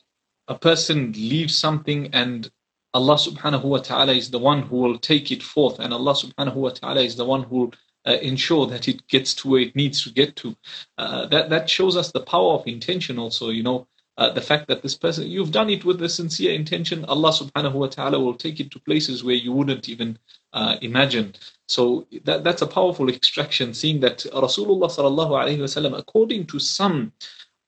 a 0.48 0.56
person 0.56 1.12
leaves 1.12 1.58
something 1.58 2.10
and 2.14 2.50
Allah 2.94 3.16
subhanahu 3.16 3.64
wa 3.64 3.80
ta'ala 3.80 4.14
is 4.14 4.30
the 4.30 4.40
one 4.40 4.62
who 4.62 4.78
will 4.78 5.00
take 5.00 5.32
it 5.32 5.42
forth 5.42 5.80
and 5.80 5.94
Allah 5.94 6.14
subhanahu 6.14 6.56
wa 6.56 6.70
ta'ala 6.70 7.02
is 7.02 7.16
the 7.16 7.26
one 7.26 7.44
who 7.44 7.58
will 7.58 7.74
uh, 8.06 8.18
ensure 8.22 8.68
that 8.68 8.88
it 8.88 9.08
gets 9.08 9.34
to 9.36 9.50
where 9.50 9.62
it 9.62 9.76
needs 9.76 10.04
to 10.04 10.10
get 10.12 10.36
to. 10.38 10.56
Uh, 10.98 11.26
that, 11.28 11.50
that 11.50 11.70
shows 11.70 11.96
us 11.96 12.12
the 12.12 12.20
power 12.22 12.54
of 12.54 12.68
intention 12.68 13.18
also, 13.18 13.50
you 13.50 13.64
know, 13.64 13.88
uh, 14.18 14.30
the 14.30 14.42
fact 14.42 14.68
that 14.68 14.84
this 14.84 14.96
person, 14.96 15.28
you've 15.28 15.52
done 15.52 15.70
it 15.70 15.84
with 15.86 16.02
a 16.04 16.10
sincere 16.10 16.54
intention, 16.54 17.04
Allah 17.06 17.32
subhanahu 17.32 17.74
wa 17.74 17.88
ta'ala 17.88 18.20
will 18.20 18.36
take 18.36 18.60
it 18.60 18.70
to 18.72 18.80
places 18.80 19.24
where 19.24 19.36
you 19.36 19.52
wouldn't 19.52 19.90
even 19.90 20.20
uh, 20.54 20.78
imagine. 20.82 21.34
So 21.68 22.06
that, 22.26 22.44
that's 22.44 22.62
a 22.62 22.68
powerful 22.68 23.10
extraction, 23.10 23.74
seeing 23.74 24.00
that 24.02 24.20
Rasulullah 24.20 24.92
sallallahu 24.92 25.32
alayhi 25.32 25.58
wasallam, 25.58 25.98
according 25.98 26.46
to 26.48 26.60
some 26.60 27.12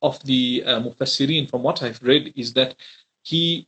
of 0.03 0.23
the 0.23 0.63
uh, 0.65 0.81
from 1.47 1.63
what 1.63 1.81
I've 1.81 2.01
read, 2.03 2.33
is 2.35 2.53
that 2.53 2.75
he 3.23 3.67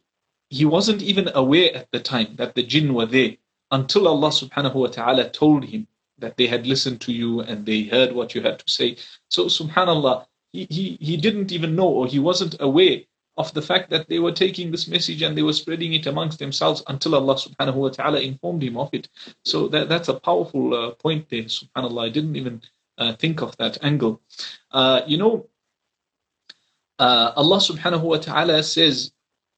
he 0.50 0.66
wasn't 0.66 1.02
even 1.02 1.30
aware 1.34 1.76
at 1.76 1.92
the 1.92 2.00
time 2.00 2.36
that 2.38 2.56
the 2.56 2.64
jinn 2.64 2.94
were 2.94 3.06
there 3.06 3.36
until 3.72 4.08
Allah 4.08 4.30
subhanahu 4.30 4.76
wa 4.76 4.88
ta'ala 4.88 5.30
told 5.30 5.66
him 5.66 5.88
that 6.20 6.38
they 6.38 6.48
had 6.48 6.66
listened 6.66 7.02
to 7.02 7.14
you 7.14 7.42
and 7.42 7.66
they 7.66 7.84
heard 7.84 8.14
what 8.14 8.34
you 8.34 8.42
had 8.42 8.60
to 8.60 8.70
say. 8.70 8.98
So 9.30 9.46
subhanallah, 9.46 10.26
he, 10.54 10.68
he, 10.70 10.98
he 11.00 11.18
didn't 11.18 11.52
even 11.52 11.76
know 11.76 11.88
or 11.88 12.08
he 12.08 12.20
wasn't 12.20 12.56
aware 12.60 13.02
of 13.38 13.54
the 13.54 13.62
fact 13.62 13.92
that 13.92 14.10
they 14.10 14.18
were 14.18 14.32
taking 14.32 14.72
this 14.72 14.88
message 14.88 15.22
and 15.22 15.38
they 15.38 15.44
were 15.44 15.54
spreading 15.54 15.94
it 15.94 16.08
amongst 16.08 16.40
themselves 16.40 16.82
until 16.88 17.14
Allah 17.16 17.36
subhanahu 17.36 17.76
wa 17.76 17.90
ta'ala 17.90 18.20
informed 18.22 18.64
him 18.64 18.78
of 18.78 18.90
it. 18.94 19.10
So 19.44 19.68
that, 19.68 19.90
that's 19.90 20.08
a 20.08 20.20
powerful 20.20 20.74
uh, 20.74 20.92
point 20.92 21.30
there, 21.30 21.44
subhanAllah. 21.44 22.06
I 22.06 22.10
didn't 22.10 22.36
even 22.36 22.62
uh, 22.98 23.14
think 23.14 23.42
of 23.42 23.56
that 23.58 23.78
angle. 23.84 24.22
Uh, 24.72 25.02
you 25.06 25.18
know, 25.18 25.48
uh, 26.98 27.34
Allah 27.36 27.58
subhanahu 27.58 28.02
wa 28.02 28.18
ta'ala 28.18 28.64
says 28.64 29.12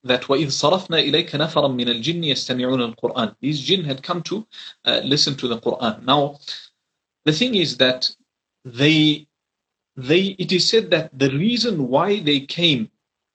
that 0.04 0.22
وَإِذْ 0.22 0.48
صَرَفْنَا 0.50 0.98
إِلَيْكَ 1.08 1.34
نَفَرًا 1.34 1.68
مِنَ 1.68 1.88
الْجِنِّ 1.88 2.24
يَسْتَمِعُونَ 2.24 2.94
الْقُرْآنِ 2.94 3.36
These 3.40 3.60
jinn 3.60 3.84
had 3.84 4.02
come 4.02 4.22
to 4.24 4.46
uh, 4.84 5.00
listen 5.04 5.34
to 5.36 5.48
the 5.48 5.58
Quran. 5.58 6.04
Now, 6.04 6.38
the 7.24 7.32
thing 7.32 7.54
is 7.54 7.78
that 7.78 8.14
they, 8.64 9.26
they, 9.96 10.36
it 10.38 10.52
is 10.52 10.68
said 10.68 10.90
that 10.90 11.18
the 11.18 11.30
reason 11.30 11.88
why 11.88 12.20
they 12.20 12.40
came 12.40 12.90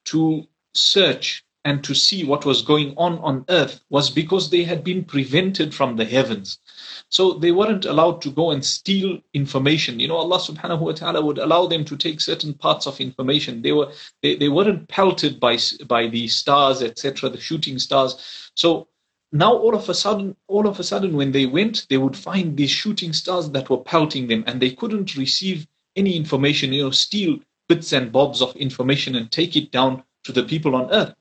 to 0.06 0.48
search 0.74 1.43
and 1.65 1.83
to 1.83 1.95
see 1.95 2.25
what 2.25 2.45
was 2.45 2.63
going 2.63 2.95
on 2.97 3.19
on 3.21 3.45
earth 3.49 3.81
was 3.89 4.11
because 4.11 4.51
they 4.51 4.65
had 4.65 4.85
been 4.85 5.03
prevented 5.03 5.75
from 5.75 5.97
the 5.97 6.05
heavens. 6.05 6.59
So 7.09 7.35
they 7.35 7.53
weren't 7.53 7.87
allowed 7.87 8.21
to 8.23 8.31
go 8.31 8.51
and 8.51 8.65
steal 8.65 9.19
information. 9.33 9.99
You 9.99 10.09
know, 10.09 10.17
Allah 10.17 10.39
subhanahu 10.39 10.81
wa 10.81 10.93
ta'ala 10.93 11.25
would 11.25 11.39
allow 11.39 11.67
them 11.67 11.85
to 11.87 11.97
take 11.97 12.21
certain 12.21 12.55
parts 12.55 12.87
of 12.87 13.01
information. 13.01 13.63
They 13.63 13.73
were 13.73 13.93
they, 14.23 14.37
they 14.37 14.49
weren't 14.49 14.89
pelted 14.89 15.41
by 15.41 15.59
by 15.87 16.09
the 16.09 16.29
stars, 16.29 16.83
etc., 16.83 17.31
the 17.31 17.41
shooting 17.41 17.79
stars. 17.79 18.51
So 18.55 18.89
now 19.33 19.53
all 19.55 19.75
of 19.75 19.89
a 19.89 19.95
sudden, 19.95 20.37
all 20.49 20.67
of 20.69 20.79
a 20.79 20.85
sudden 20.85 21.17
when 21.17 21.33
they 21.33 21.47
went, 21.47 21.87
they 21.89 21.99
would 21.99 22.17
find 22.17 22.57
these 22.57 22.71
shooting 22.71 23.13
stars 23.13 23.51
that 23.51 23.71
were 23.71 23.83
pelting 23.83 24.29
them 24.29 24.45
and 24.47 24.61
they 24.61 24.71
couldn't 24.71 25.17
receive 25.17 25.67
any 25.97 26.17
information, 26.17 26.73
you 26.73 26.83
know, 26.83 26.91
steal 26.91 27.39
bits 27.69 27.93
and 27.93 28.13
bobs 28.13 28.43
of 28.43 28.55
information 28.57 29.15
and 29.17 29.31
take 29.33 29.57
it 29.57 29.71
down 29.71 30.03
to 30.25 30.33
the 30.33 30.43
people 30.43 30.75
on 30.75 30.91
earth. 30.91 31.15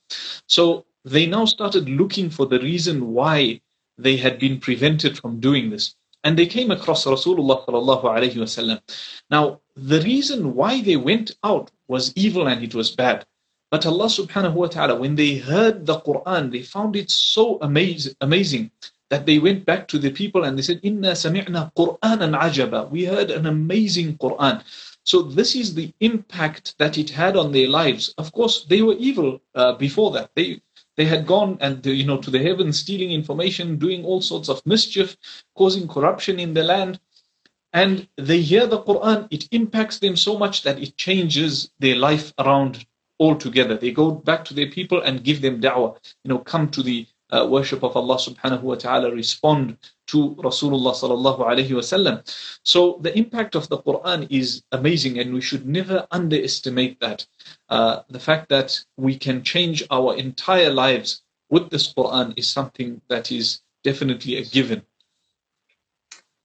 So 0.48 0.86
they 1.06 1.26
now 1.26 1.46
started 1.46 1.90
looking 1.90 2.30
for 2.30 2.46
the 2.46 2.60
reason 2.60 3.14
why 3.14 3.62
they 3.98 4.18
had 4.18 4.40
been 4.40 4.60
prevented 4.60 5.18
from 5.18 5.40
doing 5.40 5.70
this. 5.70 5.96
And 6.24 6.40
they 6.40 6.46
came 6.46 6.72
across 6.72 7.06
Rasulullah. 7.06 8.82
Now, 9.30 9.60
the 9.76 10.02
reason 10.02 10.56
why 10.56 10.82
they 10.82 10.96
went 10.96 11.32
out 11.44 11.70
was 11.88 12.14
evil 12.16 12.48
and 12.48 12.64
it 12.64 12.74
was 12.74 12.92
bad. 12.92 13.26
But 13.70 13.86
Allah 13.86 14.06
subhanahu 14.06 14.54
wa 14.54 14.68
ta'ala, 14.68 14.96
when 14.96 15.16
they 15.16 15.36
heard 15.36 15.86
the 15.86 16.00
Quran, 16.00 16.52
they 16.52 16.62
found 16.62 16.96
it 16.96 17.10
so 17.10 17.58
amaz- 17.60 18.16
amazing 18.22 18.72
that 19.10 19.26
they 19.26 19.40
went 19.40 19.66
back 19.66 19.88
to 19.90 19.98
the 19.98 20.12
people 20.12 20.44
and 20.44 20.58
they 20.58 20.62
said, 20.62 20.80
Inna 20.84 21.12
sami'na 21.12 21.74
Qur'anan 21.76 22.40
ajaba. 22.40 22.90
We 22.90 23.06
heard 23.06 23.32
an 23.32 23.46
amazing 23.48 24.18
Quran. 24.18 24.64
So 25.06 25.22
this 25.22 25.56
is 25.56 25.74
the 25.74 25.94
impact 26.00 26.76
that 26.80 26.98
it 26.98 27.10
had 27.10 27.36
on 27.36 27.52
their 27.52 27.68
lives. 27.68 28.14
Of 28.18 28.32
course, 28.32 28.66
they 28.66 28.82
were 28.82 28.96
evil 28.96 29.42
uh, 29.54 29.74
before 29.74 30.12
that. 30.12 30.32
They 30.36 30.62
they 30.96 31.06
had 31.06 31.26
gone 31.26 31.58
and 31.60 31.86
you 31.86 32.06
know 32.06 32.18
to 32.18 32.30
the 32.32 32.40
heavens, 32.40 32.80
stealing 32.80 33.12
information, 33.12 33.78
doing 33.78 34.06
all 34.06 34.22
sorts 34.22 34.50
of 34.50 34.66
mischief, 34.66 35.18
causing 35.56 35.88
corruption 35.88 36.40
in 36.40 36.54
the 36.54 36.64
land. 36.64 37.00
And 37.74 38.08
they 38.18 38.42
hear 38.42 38.68
the 38.68 38.80
Quran, 38.84 39.28
it 39.32 39.48
impacts 39.52 39.98
them 39.98 40.16
so 40.16 40.38
much 40.38 40.62
that 40.62 40.80
it 40.80 40.96
changes 40.96 41.72
their 41.80 41.96
life 41.96 42.32
around 42.38 42.86
altogether. 43.20 43.76
They 43.76 43.92
go 43.92 44.12
back 44.12 44.46
to 44.46 44.54
their 44.54 44.70
people 44.70 45.02
and 45.02 45.24
give 45.24 45.42
them 45.42 45.60
da'wah. 45.60 45.98
You 46.24 46.30
know, 46.30 46.40
come 46.40 46.70
to 46.70 46.84
the 46.84 47.08
uh, 47.34 47.46
worship 47.46 47.84
of 47.84 47.98
Allah 47.98 48.18
subhanahu 48.18 48.62
wa 48.62 48.76
ta'ala, 48.76 49.12
respond 49.12 49.78
to 50.08 50.36
Rasulullah 50.36 50.94
sallallahu 50.94 51.40
alayhi 51.40 51.70
wasallam. 51.70 52.22
So 52.64 53.00
the 53.02 53.18
impact 53.18 53.56
of 53.56 53.68
the 53.70 53.80
Quran 53.80 54.28
is 54.30 54.64
amazing 54.72 55.20
and 55.20 55.34
we 55.34 55.42
should 55.42 55.66
never 55.66 56.06
underestimate 56.12 57.00
that. 57.00 57.26
Uh, 57.70 58.02
the 58.10 58.20
fact 58.20 58.50
that 58.50 58.80
we 58.98 59.18
can 59.18 59.44
change 59.44 59.84
our 59.90 60.16
entire 60.16 60.70
lives 60.70 61.24
with 61.50 61.70
this 61.70 61.92
Quran 61.94 62.34
is 62.38 62.50
something 62.50 63.02
that 63.10 63.32
is 63.32 63.62
definitely 63.84 64.38
a 64.38 64.46
given. 64.46 64.84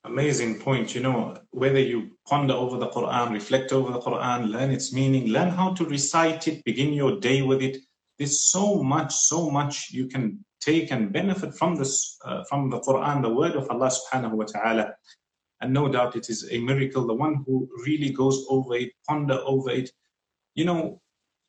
Amazing 0.04 0.60
point. 0.60 0.94
You 0.94 1.02
know, 1.02 1.36
whether 1.50 1.80
you 1.80 2.12
ponder 2.26 2.54
over 2.54 2.78
the 2.78 2.88
Quran, 2.88 3.32
reflect 3.32 3.72
over 3.72 3.92
the 3.92 4.00
Quran, 4.00 4.50
learn 4.50 4.70
its 4.70 4.92
meaning, 4.92 5.28
learn 5.28 5.50
how 5.50 5.74
to 5.74 5.84
recite 5.84 6.48
it, 6.48 6.64
begin 6.64 6.94
your 6.94 7.20
day 7.20 7.42
with 7.42 7.60
it. 7.60 7.76
There's 8.16 8.40
so 8.40 8.82
much, 8.82 9.12
so 9.12 9.50
much 9.50 9.90
you 9.90 10.06
can 10.06 10.44
take 10.60 10.90
and 10.90 11.12
benefit 11.12 11.54
from 11.54 11.76
this, 11.76 12.18
uh, 12.24 12.44
from 12.44 12.70
the 12.70 12.80
Quran, 12.80 13.22
the 13.22 13.32
word 13.32 13.56
of 13.56 13.70
Allah 13.70 13.90
subhanahu 13.90 14.32
wa 14.32 14.44
ta'ala. 14.44 14.94
And 15.60 15.72
no 15.72 15.88
doubt 15.88 16.16
it 16.16 16.30
is 16.30 16.48
a 16.50 16.58
miracle. 16.60 17.06
The 17.06 17.14
one 17.14 17.44
who 17.46 17.68
really 17.84 18.10
goes 18.10 18.46
over 18.48 18.76
it, 18.76 18.92
ponder 19.06 19.40
over 19.44 19.70
it. 19.70 19.90
You 20.54 20.64
know, 20.64 21.00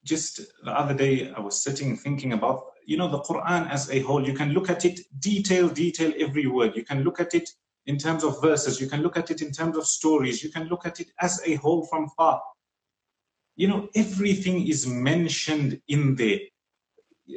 just 0.04 0.42
the 0.64 0.72
other 0.72 0.94
day 0.94 1.32
I 1.32 1.40
was 1.40 1.62
sitting 1.62 1.96
thinking 1.96 2.34
about, 2.34 2.64
you 2.86 2.98
know, 2.98 3.10
the 3.10 3.22
Quran 3.22 3.70
as 3.70 3.90
a 3.92 4.00
whole. 4.00 4.26
You 4.26 4.34
can 4.34 4.54
look 4.54 4.70
at 4.70 4.86
it 4.86 5.00
detail, 5.20 5.70
detail 5.70 6.12
every 6.18 6.48
word. 6.48 6.76
You 6.76 6.84
can 6.84 7.04
look 7.04 7.20
at 7.20 7.34
it 7.34 7.50
in 7.86 7.98
terms 7.98 8.24
of 8.24 8.42
verses. 8.42 8.80
You 8.82 8.88
can 8.88 9.02
look 9.02 9.18
at 9.18 9.30
it 9.30 9.42
in 9.42 9.52
terms 9.52 9.78
of 9.78 9.86
stories. 9.86 10.44
You 10.44 10.50
can 10.50 10.68
look 10.68 10.86
at 10.86 11.00
it 11.00 11.10
as 11.20 11.42
a 11.46 11.56
whole 11.56 11.86
from 11.86 12.10
far. 12.18 12.42
You 13.56 13.68
know, 13.68 13.90
everything 13.96 14.68
is 14.68 14.88
mentioned 14.88 15.82
in 15.88 16.16
there 16.16 16.40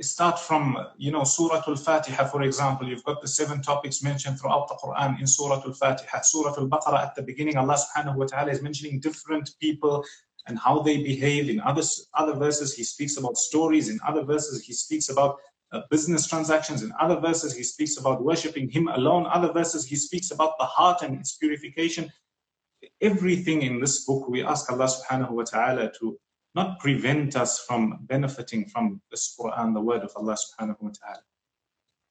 start 0.01 0.39
from, 0.39 0.77
you 0.97 1.11
know, 1.11 1.25
Surah 1.25 1.63
Al-Fatiha, 1.67 2.25
for 2.27 2.43
example, 2.43 2.89
you've 2.89 3.05
got 3.05 3.21
the 3.21 3.29
seven 3.29 3.61
topics 3.61 4.03
mentioned 4.03 4.41
throughout 4.41 4.69
the 4.69 4.75
Quran 4.75 5.21
in 5.21 5.27
Surah 5.27 5.63
Al-Fatiha. 5.65 6.23
Surah 6.23 6.55
Al-Baqarah 6.57 7.03
at 7.03 7.15
the 7.15 7.23
beginning, 7.23 7.57
Allah 7.57 7.77
subhanahu 7.77 8.17
wa 8.17 8.27
ta'ala 8.27 8.51
is 8.51 8.63
mentioning 8.63 9.01
different 9.01 9.51
people 9.61 10.05
and 10.47 10.59
how 10.59 10.81
they 10.81 11.03
behave. 11.03 11.51
In 11.51 11.61
other, 11.61 11.83
other 12.15 12.35
verses, 12.35 12.75
he 12.75 12.85
speaks 12.85 13.17
about 13.17 13.37
stories. 13.37 13.89
In 13.89 13.99
other 14.07 14.25
verses, 14.25 14.65
he 14.65 14.73
speaks 14.73 15.09
about 15.09 15.37
uh, 15.73 15.83
business 15.91 16.27
transactions. 16.27 16.83
In 16.83 16.93
other 16.99 17.21
verses, 17.21 17.55
he 17.55 17.63
speaks 17.63 17.97
about 17.97 18.23
worshipping 18.25 18.69
him 18.69 18.89
alone. 18.89 19.27
Other 19.27 19.53
verses, 19.53 19.85
he 19.85 19.97
speaks 19.97 20.31
about 20.31 20.59
the 20.59 20.65
heart 20.65 21.03
and 21.03 21.19
its 21.19 21.37
purification. 21.37 22.11
Everything 23.01 23.63
in 23.63 23.81
this 23.81 24.05
book, 24.05 24.29
we 24.29 24.43
ask 24.43 24.71
Allah 24.71 24.89
subhanahu 24.89 25.31
wa 25.31 25.45
ta'ala 25.45 25.93
to 26.01 26.19
not 26.55 26.79
prevent 26.81 27.37
us 27.37 27.65
from 27.67 27.99
benefiting 28.03 28.67
from 28.67 29.01
this 29.11 29.35
Quran, 29.39 29.75
the 29.75 29.81
word 29.81 30.03
of 30.03 30.13
Allah 30.17 30.37
subhanahu 30.37 30.81
wa 30.81 30.91
ta'ala. 30.91 31.23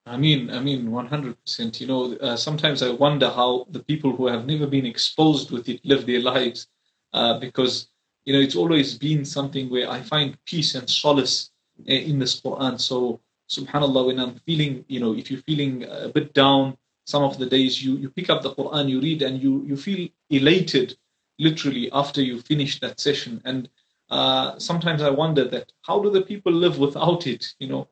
I 0.05 0.17
mean, 0.17 0.50
I 0.50 0.60
mean, 0.60 0.88
100%. 0.88 1.79
You 1.79 1.88
know, 1.88 2.15
uh, 2.15 2.36
sometimes 2.36 2.81
I 2.81 2.89
wonder 2.89 3.29
how 3.29 3.67
the 3.69 3.81
people 3.83 4.15
who 4.15 4.27
have 4.27 4.48
never 4.48 4.65
been 4.65 4.86
exposed 4.86 5.51
with 5.51 5.69
it 5.69 5.86
live 5.86 6.07
their 6.07 6.21
lives 6.21 6.67
uh, 7.13 7.39
because, 7.39 7.89
you 8.25 8.33
know, 8.33 8.39
it's 8.39 8.55
always 8.55 8.98
been 8.98 9.24
something 9.24 9.69
where 9.69 9.89
I 9.89 10.01
find 10.01 10.38
peace 10.45 10.74
and 10.74 10.89
solace 10.89 11.51
uh, 11.88 11.93
in 11.93 12.17
this 12.17 12.41
Quran. 12.41 12.81
So, 12.81 13.19
subhanAllah, 13.50 14.07
when 14.07 14.19
I'm 14.19 14.36
feeling, 14.48 14.86
you 14.88 15.00
know, 15.00 15.15
if 15.15 15.29
you're 15.29 15.41
feeling 15.41 15.83
a 15.83 16.10
bit 16.10 16.33
down, 16.33 16.77
some 17.05 17.24
of 17.24 17.38
the 17.38 17.45
days 17.45 17.83
you, 17.83 17.98
you 17.98 18.10
pick 18.10 18.29
up 18.29 18.41
the 18.41 18.55
Quran, 18.55 18.89
you 18.89 19.01
read, 19.01 19.21
and 19.21 19.41
you, 19.41 19.63
you 19.67 19.77
feel 19.77 20.07
elated 20.31 20.98
literally 21.38 21.91
after 21.91 22.21
you 22.21 22.41
finish 22.41 22.79
that 22.79 23.00
session. 23.00 23.41
And 23.45 23.69
uh, 24.11 24.59
sometimes 24.59 25.01
I 25.01 25.09
wonder 25.09 25.47
that 25.47 25.71
how 25.83 26.01
do 26.01 26.11
the 26.11 26.21
people 26.21 26.51
live 26.51 26.77
without 26.77 27.25
it? 27.27 27.45
You 27.59 27.69
know. 27.69 27.89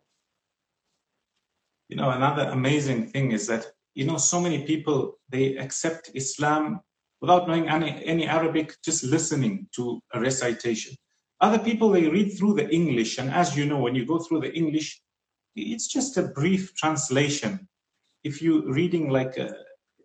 You 1.87 1.95
know, 1.95 2.11
another 2.11 2.43
amazing 2.51 3.07
thing 3.07 3.31
is 3.31 3.47
that 3.47 3.65
you 3.95 4.05
know 4.05 4.17
so 4.17 4.39
many 4.39 4.63
people 4.65 5.17
they 5.29 5.57
accept 5.57 6.11
Islam 6.13 6.81
without 7.21 7.47
knowing 7.47 7.67
any, 7.67 8.05
any 8.05 8.27
Arabic, 8.27 8.75
just 8.83 9.03
listening 9.03 9.67
to 9.75 9.99
a 10.13 10.19
recitation. 10.19 10.95
Other 11.41 11.59
people 11.59 11.89
they 11.89 12.07
read 12.07 12.37
through 12.37 12.55
the 12.55 12.69
English, 12.69 13.17
and 13.17 13.29
as 13.29 13.57
you 13.57 13.65
know, 13.65 13.79
when 13.79 13.95
you 13.95 14.05
go 14.05 14.19
through 14.19 14.41
the 14.41 14.53
English, 14.53 15.01
it's 15.55 15.87
just 15.87 16.17
a 16.17 16.29
brief 16.29 16.75
translation. 16.75 17.67
If 18.23 18.41
you're 18.41 18.71
reading 18.71 19.09
like 19.09 19.37
a, 19.37 19.53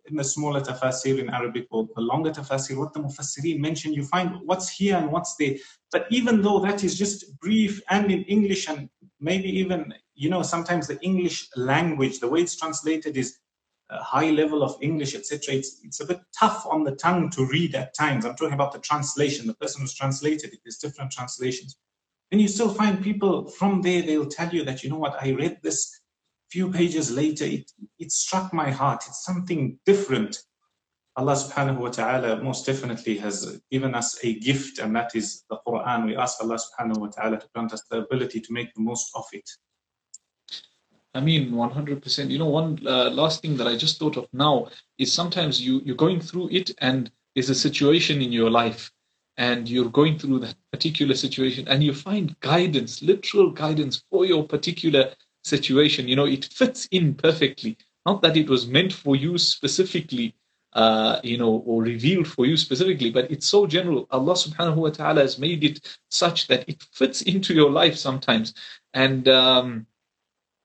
in 0.07 0.15
the 0.15 0.23
smaller 0.23 0.61
tafsir 0.61 1.19
in 1.19 1.29
Arabic 1.29 1.67
or 1.71 1.87
the 1.95 2.01
longer 2.01 2.31
tafsir, 2.31 2.77
what 2.77 2.93
the 2.93 2.99
mufassirin 2.99 3.59
mention, 3.59 3.93
you 3.93 4.05
find 4.05 4.39
what's 4.43 4.69
here 4.69 4.97
and 4.97 5.11
what's 5.11 5.35
there. 5.35 5.55
But 5.91 6.07
even 6.09 6.41
though 6.41 6.59
that 6.59 6.83
is 6.83 6.97
just 6.97 7.39
brief 7.39 7.81
and 7.89 8.11
in 8.11 8.23
English 8.23 8.67
and 8.69 8.89
maybe 9.19 9.49
even, 9.49 9.93
you 10.13 10.29
know, 10.29 10.41
sometimes 10.41 10.87
the 10.87 10.99
English 11.01 11.49
language, 11.55 12.19
the 12.19 12.27
way 12.27 12.41
it's 12.41 12.55
translated 12.55 13.17
is 13.17 13.39
a 13.89 14.01
high 14.01 14.31
level 14.31 14.63
of 14.63 14.75
English, 14.81 15.15
etc. 15.15 15.55
It's, 15.55 15.79
it's 15.83 15.99
a 15.99 16.05
bit 16.05 16.19
tough 16.37 16.65
on 16.69 16.83
the 16.83 16.95
tongue 16.95 17.29
to 17.31 17.45
read 17.45 17.75
at 17.75 17.95
times. 17.95 18.25
I'm 18.25 18.35
talking 18.35 18.53
about 18.53 18.73
the 18.73 18.79
translation, 18.79 19.47
the 19.47 19.53
person 19.53 19.81
who's 19.81 19.93
translated 19.93 20.53
it. 20.53 20.59
There's 20.63 20.77
different 20.77 21.11
translations. 21.11 21.77
And 22.31 22.41
you 22.41 22.47
still 22.47 22.73
find 22.73 23.03
people 23.03 23.47
from 23.47 23.81
there, 23.81 24.01
they'll 24.01 24.25
tell 24.25 24.49
you 24.49 24.63
that, 24.65 24.83
you 24.83 24.89
know 24.89 24.97
what, 24.97 25.21
I 25.21 25.29
read 25.31 25.59
this 25.61 26.01
few 26.55 26.71
pages 26.71 27.11
later, 27.11 27.43
it, 27.43 27.69
it 27.99 28.11
struck 28.13 28.53
my 28.53 28.71
heart. 28.71 29.03
It's 29.07 29.25
something 29.25 29.77
different. 29.85 30.41
Allah 31.17 31.33
subhanahu 31.33 31.79
wa 31.79 31.89
ta'ala 31.89 32.41
most 32.41 32.65
definitely 32.65 33.17
has 33.17 33.59
given 33.69 33.93
us 33.93 34.17
a 34.23 34.39
gift, 34.39 34.79
and 34.79 34.95
that 34.95 35.11
is 35.15 35.43
the 35.49 35.57
Quran. 35.67 36.05
We 36.05 36.15
ask 36.15 36.41
Allah 36.41 36.57
subhanahu 36.65 36.99
wa 37.03 37.07
ta'ala 37.07 37.39
to 37.41 37.47
grant 37.53 37.73
us 37.73 37.83
the 37.91 37.97
ability 38.07 38.39
to 38.39 38.53
make 38.53 38.73
the 38.73 38.79
most 38.81 39.11
of 39.15 39.25
it. 39.33 39.49
I 41.13 41.19
mean, 41.19 41.51
100%. 41.51 42.29
You 42.29 42.39
know, 42.39 42.51
one 42.61 42.79
uh, 42.87 43.09
last 43.09 43.41
thing 43.41 43.57
that 43.57 43.67
I 43.67 43.75
just 43.75 43.99
thought 43.99 44.15
of 44.15 44.27
now 44.31 44.69
is 44.97 45.11
sometimes 45.11 45.61
you, 45.61 45.81
you're 45.83 46.03
going 46.07 46.21
through 46.21 46.49
it 46.51 46.71
and 46.79 47.11
there's 47.33 47.49
a 47.49 47.61
situation 47.67 48.21
in 48.21 48.31
your 48.31 48.49
life 48.49 48.91
and 49.37 49.67
you're 49.67 49.89
going 49.99 50.17
through 50.19 50.39
that 50.39 50.55
particular 50.71 51.15
situation 51.15 51.67
and 51.67 51.83
you 51.83 51.93
find 51.93 52.39
guidance, 52.39 53.01
literal 53.01 53.51
guidance 53.51 54.03
for 54.09 54.25
your 54.25 54.43
particular 54.45 55.13
situation, 55.45 56.07
you 56.07 56.15
know, 56.15 56.25
it 56.25 56.45
fits 56.45 56.87
in 56.91 57.13
perfectly. 57.13 57.77
Not 58.05 58.21
that 58.23 58.37
it 58.37 58.49
was 58.49 58.67
meant 58.67 58.93
for 58.93 59.15
you 59.15 59.37
specifically, 59.37 60.35
uh, 60.73 61.19
you 61.23 61.37
know, 61.37 61.63
or 61.65 61.81
revealed 61.81 62.27
for 62.27 62.45
you 62.45 62.57
specifically, 62.57 63.11
but 63.11 63.29
it's 63.31 63.47
so 63.47 63.65
general. 63.65 64.07
Allah 64.11 64.33
subhanahu 64.33 64.75
wa 64.75 64.89
ta'ala 64.89 65.21
has 65.21 65.39
made 65.39 65.63
it 65.63 65.97
such 66.09 66.47
that 66.47 66.67
it 66.67 66.83
fits 66.91 67.21
into 67.21 67.53
your 67.53 67.71
life 67.71 67.95
sometimes. 67.95 68.53
And, 68.93 69.27
um, 69.27 69.87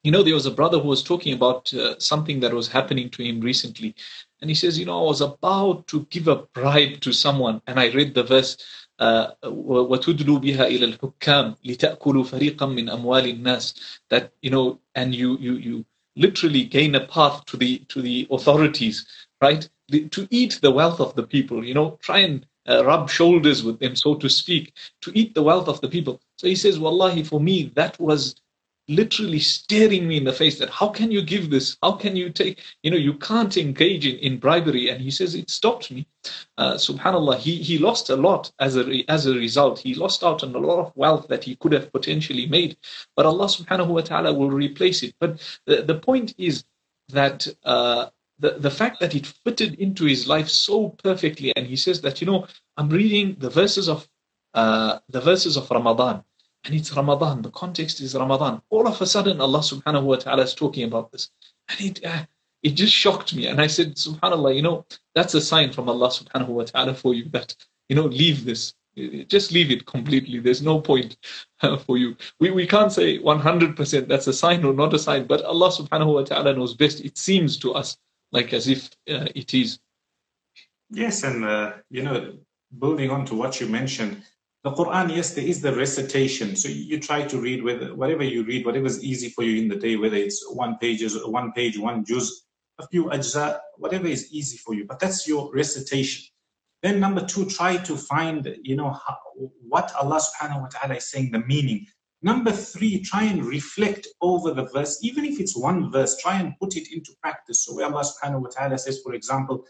you 0.03 0.11
know, 0.11 0.23
there 0.23 0.35
was 0.35 0.47
a 0.47 0.51
brother 0.51 0.79
who 0.79 0.89
was 0.89 1.03
talking 1.03 1.35
about 1.35 1.73
uh, 1.75 1.99
something 1.99 2.41
that 2.41 2.55
was 2.55 2.69
happening 2.69 3.11
to 3.11 3.23
him 3.23 3.41
recently. 3.41 3.95
And 4.41 4.51
he 4.51 4.55
says, 4.55 4.79
you 4.79 4.87
know, 4.87 4.99
I 4.99 5.05
was 5.05 5.21
about 5.21 5.87
to 5.89 6.07
give 6.11 6.27
a 6.29 6.37
bribe 6.55 7.01
to 7.01 7.13
someone. 7.13 7.61
And 7.67 7.79
I 7.79 7.93
read 7.93 8.15
the 8.15 8.23
verse, 8.23 8.57
وتدلوا 9.92 10.40
بها 10.40 10.68
إلى 10.68 10.86
الحكام 10.86 11.56
لتأكلوا 11.66 12.24
فريقا 12.24 12.66
من 12.66 12.90
أموال 12.90 13.26
الناس 13.26 13.76
that 14.10 14.32
you 14.42 14.50
know 14.50 14.80
and 14.96 15.14
you 15.16 15.38
you 15.40 15.54
you 15.54 15.86
literally 16.16 16.64
gain 16.64 16.96
a 16.96 17.06
path 17.08 17.46
to 17.46 17.58
the 17.58 17.80
to 17.90 18.02
the 18.02 18.28
authorities 18.32 19.06
right 19.42 19.70
the, 19.90 20.08
to 20.10 20.28
eat 20.32 20.60
the 20.62 20.72
wealth 20.72 21.00
of 21.00 21.16
the 21.16 21.24
people 21.24 21.64
you 21.64 21.74
know 21.74 21.98
try 22.02 22.20
and 22.20 22.46
uh, 22.68 22.84
rub 22.86 23.10
shoulders 23.10 23.64
with 23.64 23.80
them 23.80 23.96
so 23.96 24.16
to 24.16 24.30
speak 24.30 24.74
to 25.02 25.12
eat 25.14 25.36
the 25.36 25.44
wealth 25.44 25.68
of 25.68 25.82
the 25.82 25.90
people 25.90 26.22
so 26.38 26.48
he 26.48 26.56
says 26.56 26.80
wallahi 26.80 27.24
for 27.24 27.40
me 27.40 27.72
that 27.76 28.00
was 28.00 28.36
literally 28.91 29.39
staring 29.39 30.07
me 30.09 30.17
in 30.17 30.25
the 30.25 30.33
face 30.33 30.59
that 30.59 30.69
how 30.71 30.89
can 30.89 31.11
you 31.11 31.23
give 31.23 31.51
this? 31.51 31.77
How 31.83 31.93
can 31.93 32.17
you 32.17 32.31
take 32.31 32.61
you 32.83 32.91
know 32.91 32.97
you 32.97 33.15
can't 33.15 33.57
engage 33.57 34.07
in, 34.07 34.17
in 34.19 34.39
bribery? 34.39 34.91
And 34.91 35.01
he 35.01 35.11
says 35.11 35.35
it 35.35 35.49
stopped 35.49 35.91
me. 35.91 36.07
Uh, 36.59 36.75
subhanallah 36.75 37.39
he 37.39 37.57
he 37.57 37.79
lost 37.79 38.11
a 38.11 38.17
lot 38.17 38.53
as 38.59 38.77
a 38.77 39.05
as 39.09 39.27
a 39.27 39.35
result. 39.35 39.79
He 39.79 39.95
lost 39.95 40.25
out 40.25 40.43
on 40.43 40.55
a 40.55 40.59
lot 40.59 40.81
of 40.81 40.93
wealth 40.97 41.29
that 41.29 41.45
he 41.45 41.57
could 41.57 41.73
have 41.73 41.93
potentially 41.93 42.47
made. 42.47 42.77
But 43.17 43.27
allah 43.27 43.47
subhanahu 43.47 43.89
wa 43.89 44.01
ta'ala 44.01 44.35
will 44.35 44.51
replace 44.51 45.03
it. 45.03 45.15
But 45.21 45.41
the, 45.67 45.83
the 45.83 45.99
point 45.99 46.35
is 46.39 46.65
that 47.09 47.47
uh, 47.65 48.07
the, 48.41 48.53
the 48.59 48.71
fact 48.71 49.01
that 49.01 49.15
it 49.15 49.27
fitted 49.27 49.75
into 49.75 50.05
his 50.07 50.27
life 50.27 50.49
so 50.49 50.91
perfectly 51.05 51.53
and 51.57 51.67
he 51.67 51.77
says 51.77 52.01
that 52.01 52.21
you 52.21 52.27
know 52.27 52.47
i'm 52.77 52.89
reading 52.89 53.37
the 53.39 53.51
verses 53.51 53.89
of 53.89 54.09
uh, 54.55 54.99
the 55.09 55.21
verses 55.21 55.57
of 55.57 55.71
ramadan 55.71 56.25
and 56.65 56.75
it's 56.75 56.95
Ramadan. 56.95 57.43
The 57.43 57.51
context 57.51 58.01
is 58.01 58.15
Ramadan. 58.15 58.61
All 58.71 58.87
of 58.87 59.01
a 59.01 59.07
sudden, 59.07 59.41
Allah 59.41 59.61
subhanahu 59.61 60.03
wa 60.03 60.17
ta'ala 60.17 60.43
is 60.43 60.55
talking 60.55 60.85
about 60.85 61.11
this. 61.11 61.31
And 61.69 61.81
it, 61.81 62.05
uh, 62.05 62.25
it 62.63 62.71
just 62.71 62.93
shocked 62.93 63.35
me. 63.35 63.47
And 63.47 63.61
I 63.61 63.67
said, 63.67 63.95
subhanAllah, 63.95 64.55
you 64.55 64.63
know, 64.63 64.85
that's 65.15 65.35
a 65.35 65.41
sign 65.41 65.73
from 65.73 65.89
Allah 65.89 66.09
subhanahu 66.09 66.49
wa 66.49 66.65
ta'ala 66.65 66.95
for 66.95 67.15
you 67.15 67.25
that, 67.31 67.55
you 67.89 67.97
know, 67.97 68.05
leave 68.05 68.45
this. 68.45 68.75
Just 69.29 69.53
leave 69.53 69.71
it 69.71 69.87
completely. 69.87 70.41
There's 70.41 70.61
no 70.61 70.81
point 70.81 71.17
uh, 71.63 71.79
for 71.79 71.97
you. 71.97 72.17
We, 72.39 72.51
we 72.51 72.67
can't 72.67 72.93
say 72.93 73.19
100% 73.19 74.09
that's 74.09 74.27
a 74.27 74.33
sign 74.33 74.65
or 74.65 74.75
not 74.75 74.93
a 74.93 74.99
sign, 74.99 75.27
but 75.27 75.43
Allah 75.43 75.71
subhanahu 75.71 76.13
wa 76.13 76.23
ta'ala 76.25 76.53
knows 76.55 76.75
best. 76.75 77.01
It 77.01 77.17
seems 77.17 77.57
to 77.59 77.73
us 77.73 77.97
like 78.33 78.53
as 78.53 78.69
if 78.69 78.91
uh, 79.09 79.29
it 79.35 79.55
is. 79.55 79.79
Yes, 80.91 81.23
and, 81.23 81.45
uh, 81.45 81.73
you 81.89 82.03
know, 82.03 82.35
building 82.79 83.11
on 83.11 83.25
to 83.27 83.35
what 83.35 83.61
you 83.61 83.69
mentioned, 83.69 84.23
the 84.63 84.73
Quran, 84.73 85.15
yes, 85.17 85.33
there 85.35 85.45
is 85.45 85.63
the 85.63 85.75
recitation. 85.75 86.55
So 86.55 86.69
you 86.69 87.01
try 87.01 87.23
to 87.23 87.41
read 87.41 87.63
with 87.63 87.93
whatever 87.93 88.23
you 88.23 88.45
read, 88.45 88.67
whatever 88.67 88.87
is 88.87 89.03
easy 89.03 89.31
for 89.31 89.43
you 89.43 89.63
in 89.63 89.69
the 89.69 89.77
day, 89.77 89.97
whether 89.97 90.17
it's 90.17 90.45
one 90.53 90.77
pages, 90.79 91.17
one 91.27 91.53
page, 91.53 91.79
one 91.79 92.05
juz, 92.05 92.45
a 92.79 92.87
few 92.89 93.05
ajza, 93.07 93.59
whatever 93.79 94.07
is 94.07 94.33
easy 94.33 94.59
for 94.59 94.75
you. 94.75 94.85
But 94.87 95.01
that's 95.01 95.27
your 95.27 95.51
recitation. 95.55 96.27
Then 96.83 97.01
number 97.01 97.25
two, 97.25 97.47
try 97.47 97.79
to 97.79 97.97
find, 97.97 98.55
you 98.63 98.77
know, 98.77 98.91
how, 98.91 99.17
what 99.67 99.95
Allah 99.95 100.21
subhanahu 100.21 100.63
wa 100.63 100.69
ta'ala 100.69 100.97
is 100.97 101.11
saying, 101.11 101.31
the 101.31 101.41
meaning. 101.41 101.87
Number 102.23 102.53
three, 102.53 103.01
try 103.01 103.25
and 103.25 103.45
reflect 103.45 104.07
over 104.21 104.53
the 104.53 104.67
verse, 104.75 104.99
even 105.03 105.25
if 105.25 105.41
it's 105.41 105.57
one 105.57 105.91
verse, 105.91 106.19
try 106.19 106.39
and 106.39 106.55
put 106.61 106.77
it 106.77 106.93
into 106.93 107.13
practice. 107.23 107.65
So 107.65 107.75
where 107.75 107.87
Allah 107.87 108.05
subhanahu 108.05 108.43
wa 108.43 108.49
ta'ala 108.49 108.79
says, 108.79 109.01
for 109.03 109.15
example, 109.15 109.65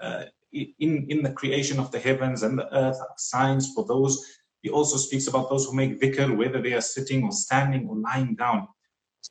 Uh, 0.00 0.24
in, 0.52 1.06
in 1.08 1.22
the 1.22 1.32
creation 1.32 1.78
of 1.78 1.90
the 1.90 1.98
heavens 1.98 2.42
and 2.42 2.58
the 2.58 2.74
earth 2.74 2.98
signs 3.16 3.72
for 3.74 3.84
those. 3.84 4.24
He 4.62 4.70
also 4.70 4.96
speaks 4.96 5.26
about 5.26 5.50
those 5.50 5.66
who 5.66 5.74
make 5.74 6.00
dhikr, 6.00 6.36
whether 6.36 6.60
they 6.60 6.72
are 6.72 6.80
sitting 6.80 7.24
or 7.24 7.32
standing 7.32 7.86
or 7.88 7.96
lying 7.96 8.34
down. 8.34 8.66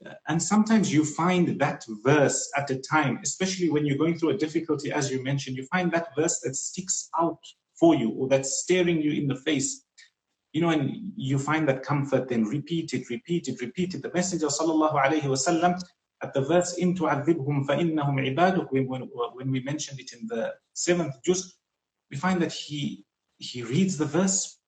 Uh, 0.05 0.13
and 0.27 0.41
sometimes 0.41 0.93
you 0.93 1.05
find 1.05 1.59
that 1.59 1.83
verse 2.03 2.51
at 2.57 2.69
a 2.69 2.77
time, 2.77 3.19
especially 3.23 3.69
when 3.69 3.85
you're 3.85 3.97
going 3.97 4.17
through 4.17 4.31
a 4.31 4.37
difficulty, 4.37 4.91
as 4.91 5.09
you 5.09 5.23
mentioned, 5.23 5.57
you 5.57 5.65
find 5.67 5.91
that 5.91 6.09
verse 6.17 6.39
that 6.41 6.55
sticks 6.55 7.09
out 7.19 7.39
for 7.79 7.95
you 7.95 8.11
or 8.11 8.27
that's 8.27 8.59
staring 8.61 9.01
you 9.01 9.11
in 9.11 9.27
the 9.27 9.35
face. 9.35 9.83
You 10.53 10.61
know, 10.61 10.69
and 10.69 11.11
you 11.17 11.37
find 11.37 11.67
that 11.67 11.83
comfort, 11.83 12.29
then 12.29 12.45
repeat 12.45 12.93
it, 12.93 13.09
repeat 13.09 13.49
it, 13.49 13.59
repeat 13.59 13.93
it. 13.93 14.01
The 14.01 14.11
Messenger 14.13 14.47
sallallahu 14.47 14.95
alayhi 14.95 15.23
wasallam 15.23 15.81
at 16.25 16.33
the 16.33 16.41
verse 16.41 16.71
in 16.77 16.95
tu'adhibhum 16.95 17.65
فإنهم 17.67 18.15
عبادك. 18.27 18.67
when, 18.71 18.87
when, 18.87 19.01
when 19.37 19.51
we 19.51 19.59
mentioned 19.61 19.99
it 19.99 20.11
in 20.13 20.27
the 20.27 20.53
seventh 20.73 21.15
juz 21.25 21.41
we 22.09 22.17
find 22.17 22.41
that 22.41 22.51
he 22.51 23.05
he 23.37 23.63
reads 23.63 23.97
the 23.97 24.09
verse 24.19 24.59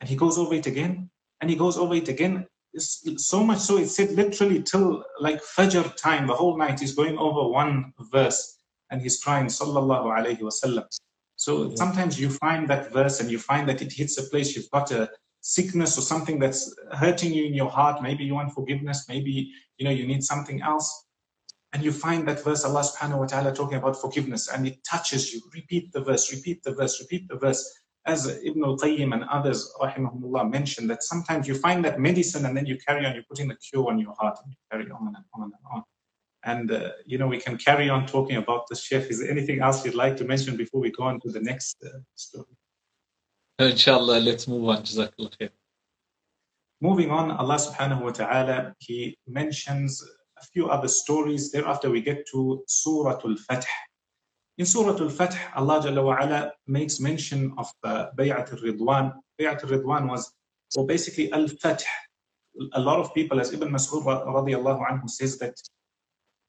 and 0.00 0.08
he 0.08 0.16
goes 0.16 0.36
over 0.38 0.54
it 0.54 0.66
again 0.66 1.08
and 1.40 1.50
he 1.50 1.56
goes 1.56 1.76
over 1.78 1.94
it 1.94 2.08
again 2.08 2.46
it's 2.76 3.26
so 3.32 3.42
much 3.42 3.58
so 3.58 3.78
it 3.78 3.88
said 3.88 4.10
literally 4.12 4.62
till 4.62 5.02
like 5.26 5.40
fajr 5.56 5.84
time 5.96 6.26
the 6.26 6.34
whole 6.34 6.56
night 6.58 6.78
he's 6.78 6.94
going 6.94 7.16
over 7.26 7.42
one 7.48 7.92
verse 8.12 8.58
and 8.90 9.00
he's 9.00 9.22
crying 9.24 9.46
sallallahu 9.46 10.06
alaihi 10.16 10.42
wasallam 10.48 10.84
so 11.36 11.52
yeah. 11.68 11.74
sometimes 11.82 12.20
you 12.20 12.28
find 12.30 12.68
that 12.68 12.92
verse 12.92 13.20
and 13.20 13.30
you 13.30 13.38
find 13.38 13.68
that 13.68 13.80
it 13.80 13.92
hits 14.00 14.18
a 14.18 14.24
place 14.32 14.54
you've 14.54 14.70
got 14.78 14.90
a 14.90 15.08
sickness 15.40 15.96
or 15.96 16.00
something 16.12 16.38
that's 16.38 16.74
hurting 17.02 17.32
you 17.32 17.44
in 17.46 17.54
your 17.54 17.70
heart 17.70 18.02
maybe 18.02 18.24
you 18.24 18.34
want 18.34 18.52
forgiveness 18.52 19.06
maybe 19.08 19.34
you 19.78 19.84
know 19.86 19.94
you 19.98 20.06
need 20.06 20.22
something 20.22 20.60
else 20.60 21.05
and 21.76 21.84
you 21.84 21.92
find 21.92 22.26
that 22.26 22.42
verse 22.42 22.64
Allah 22.64 22.80
subhanahu 22.80 23.18
wa 23.18 23.26
ta'ala 23.26 23.52
talking 23.54 23.76
about 23.76 24.00
forgiveness 24.00 24.48
and 24.48 24.66
it 24.66 24.82
touches 24.82 25.34
you. 25.34 25.42
Repeat 25.52 25.92
the 25.92 26.00
verse 26.00 26.32
repeat 26.32 26.62
the 26.62 26.72
verse 26.72 26.98
repeat 27.02 27.28
the 27.28 27.36
verse. 27.36 27.62
As 28.06 28.26
Ibn 28.26 28.64
al-Qayyim 28.64 29.12
and 29.12 29.24
others 29.24 29.70
rahimahumullah 29.78 30.50
mentioned 30.50 30.88
that 30.88 31.02
sometimes 31.02 31.46
you 31.46 31.54
find 31.54 31.84
that 31.84 32.00
medicine 32.00 32.46
and 32.46 32.56
then 32.56 32.64
you 32.64 32.78
carry 32.78 33.04
on 33.04 33.12
you're 33.12 33.28
putting 33.28 33.48
the 33.48 33.56
cure 33.56 33.90
on 33.90 33.98
your 33.98 34.14
heart 34.18 34.38
and 34.42 34.52
you 34.52 34.58
carry 34.70 34.90
on 34.90 35.08
and 35.08 35.24
on 35.34 35.42
and 35.42 35.52
on. 35.70 35.82
And 36.44 36.72
uh, 36.72 36.92
you 37.04 37.18
know 37.18 37.26
we 37.26 37.40
can 37.46 37.58
carry 37.58 37.90
on 37.90 38.06
talking 38.06 38.36
about 38.36 38.68
the 38.70 38.76
chef 38.76 39.10
is 39.10 39.20
there 39.20 39.30
anything 39.30 39.60
else 39.60 39.84
you'd 39.84 40.02
like 40.04 40.16
to 40.16 40.24
mention 40.24 40.56
before 40.56 40.80
we 40.80 40.90
go 40.90 41.02
on 41.02 41.20
to 41.24 41.30
the 41.30 41.42
next 41.50 41.76
uh, 41.84 41.98
story? 42.14 42.56
Inshallah 43.58 44.18
let's 44.20 44.48
move 44.48 44.66
on. 44.66 44.78
Jazakallah 44.82 45.32
khair. 45.36 45.50
Moving 46.80 47.10
on, 47.10 47.30
Allah 47.30 47.56
subhanahu 47.56 48.02
wa 48.02 48.12
ta'ala, 48.12 48.74
He 48.78 49.18
mentions 49.26 50.02
a 50.38 50.44
few 50.52 50.68
other 50.68 50.88
stories. 50.88 51.50
Thereafter, 51.52 51.90
we 51.90 52.00
get 52.00 52.26
to 52.32 52.62
Surah 52.66 53.20
Al 53.24 53.36
Fath. 53.36 53.66
In 54.58 54.66
Surah 54.66 54.98
Al 54.98 55.08
Fath, 55.08 55.36
Allah 55.54 55.80
Jalla 55.82 56.22
ala 56.22 56.52
makes 56.66 57.00
mention 57.00 57.52
of 57.58 57.70
uh, 57.84 58.06
Bay'at 58.16 58.52
al 58.52 58.58
Ridwan. 58.58 59.12
Bay'at 59.40 59.62
al 59.64 59.70
Ridwan 59.70 60.08
was, 60.08 60.32
well, 60.74 60.86
basically 60.86 61.32
Al 61.32 61.48
Fath. 61.48 61.84
A 62.72 62.80
lot 62.80 62.98
of 63.00 63.12
people, 63.14 63.38
as 63.40 63.52
Ibn 63.52 63.68
Mas'ud 63.68 64.02
radiallahu 64.04 64.80
anhu 64.90 65.10
says 65.10 65.38
that 65.38 65.54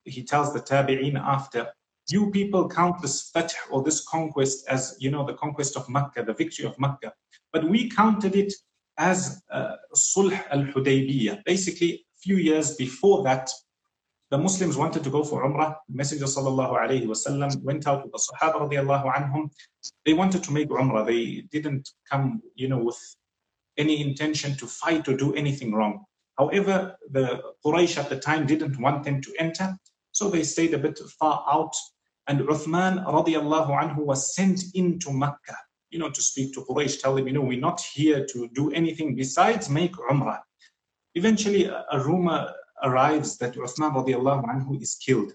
he 0.06 0.24
tells 0.24 0.54
the 0.54 0.62
Tabi'een 0.62 1.20
after, 1.20 1.68
you 2.10 2.32
people 2.32 2.70
count 2.70 3.02
this 3.02 3.30
Fath 3.32 3.54
or 3.70 3.84
this 3.84 4.06
conquest 4.06 4.66
as, 4.70 4.96
you 5.00 5.12
know, 5.12 5.26
the 5.26 5.34
conquest 5.34 5.76
of 5.76 5.90
Makkah, 5.90 6.24
the 6.24 6.34
victory 6.34 6.66
of 6.66 6.80
Makkah. 6.80 7.12
But 7.52 7.68
we 7.68 7.90
counted 7.90 8.36
it 8.36 8.54
as 8.98 9.42
uh, 9.52 9.76
Sulh 9.94 10.42
al-Hudaybiyah. 10.50 11.44
Basically, 11.46 11.92
a 11.94 12.20
few 12.20 12.38
years 12.38 12.76
before 12.76 13.24
that, 13.24 13.50
the 14.30 14.38
Muslims 14.38 14.76
wanted 14.76 15.04
to 15.04 15.10
go 15.10 15.24
for 15.24 15.44
Umrah. 15.46 15.76
The 15.88 15.96
Messenger 15.96 16.26
wasallam 16.26 17.64
went 17.64 17.88
out 17.88 18.04
with 18.04 18.12
the 18.12 18.20
Sahaba 18.20 18.70
radiallahu. 18.70 19.50
They 20.06 20.14
wanted 20.14 20.44
to 20.44 20.52
make 20.52 20.70
Umrah. 20.70 21.06
They 21.06 21.48
didn't 21.52 21.90
come, 22.10 22.42
you 22.56 22.68
know, 22.68 22.80
with 22.80 23.00
any 23.78 24.02
intention 24.02 24.56
to 24.58 24.68
fight 24.68 25.08
or 25.08 25.16
do 25.16 25.34
anything 25.36 25.74
wrong. 25.74 26.04
However, 26.38 26.96
the 27.12 27.42
Quraysh 27.66 27.98
at 27.98 28.10
the 28.10 28.20
time 28.20 28.46
didn't 28.46 28.80
want 28.80 29.04
them 29.04 29.22
to 29.22 29.34
enter, 29.40 29.76
so 30.12 30.30
they 30.30 30.44
stayed 30.44 30.74
a 30.74 30.80
bit 30.80 31.00
far 31.20 31.46
out. 31.50 31.74
And 32.28 32.42
Uthman 32.42 33.06
radiallahu 33.06 33.96
was 33.96 34.36
sent 34.36 34.62
into 34.74 35.12
Makkah 35.12 35.58
you 35.90 36.00
know, 36.00 36.10
to 36.10 36.22
speak 36.22 36.54
to 36.54 36.62
Quraysh, 36.62 37.02
tell 37.02 37.16
them, 37.16 37.28
you 37.28 37.34
know, 37.34 37.42
we're 37.42 37.60
not 37.60 37.80
here 37.80 38.26
to 38.26 38.50
do 38.54 38.72
anything 38.72 39.16
besides 39.16 39.70
make 39.70 39.94
Umrah. 39.94 40.40
Eventually, 41.16 41.66
a 41.66 42.00
rumor 42.00 42.54
arrives 42.83 43.39
that 43.39 43.55
Uthman 43.55 43.95
radiallahu 43.95 44.45
anhu 44.45 44.81
is 44.81 44.95
killed. 44.97 45.33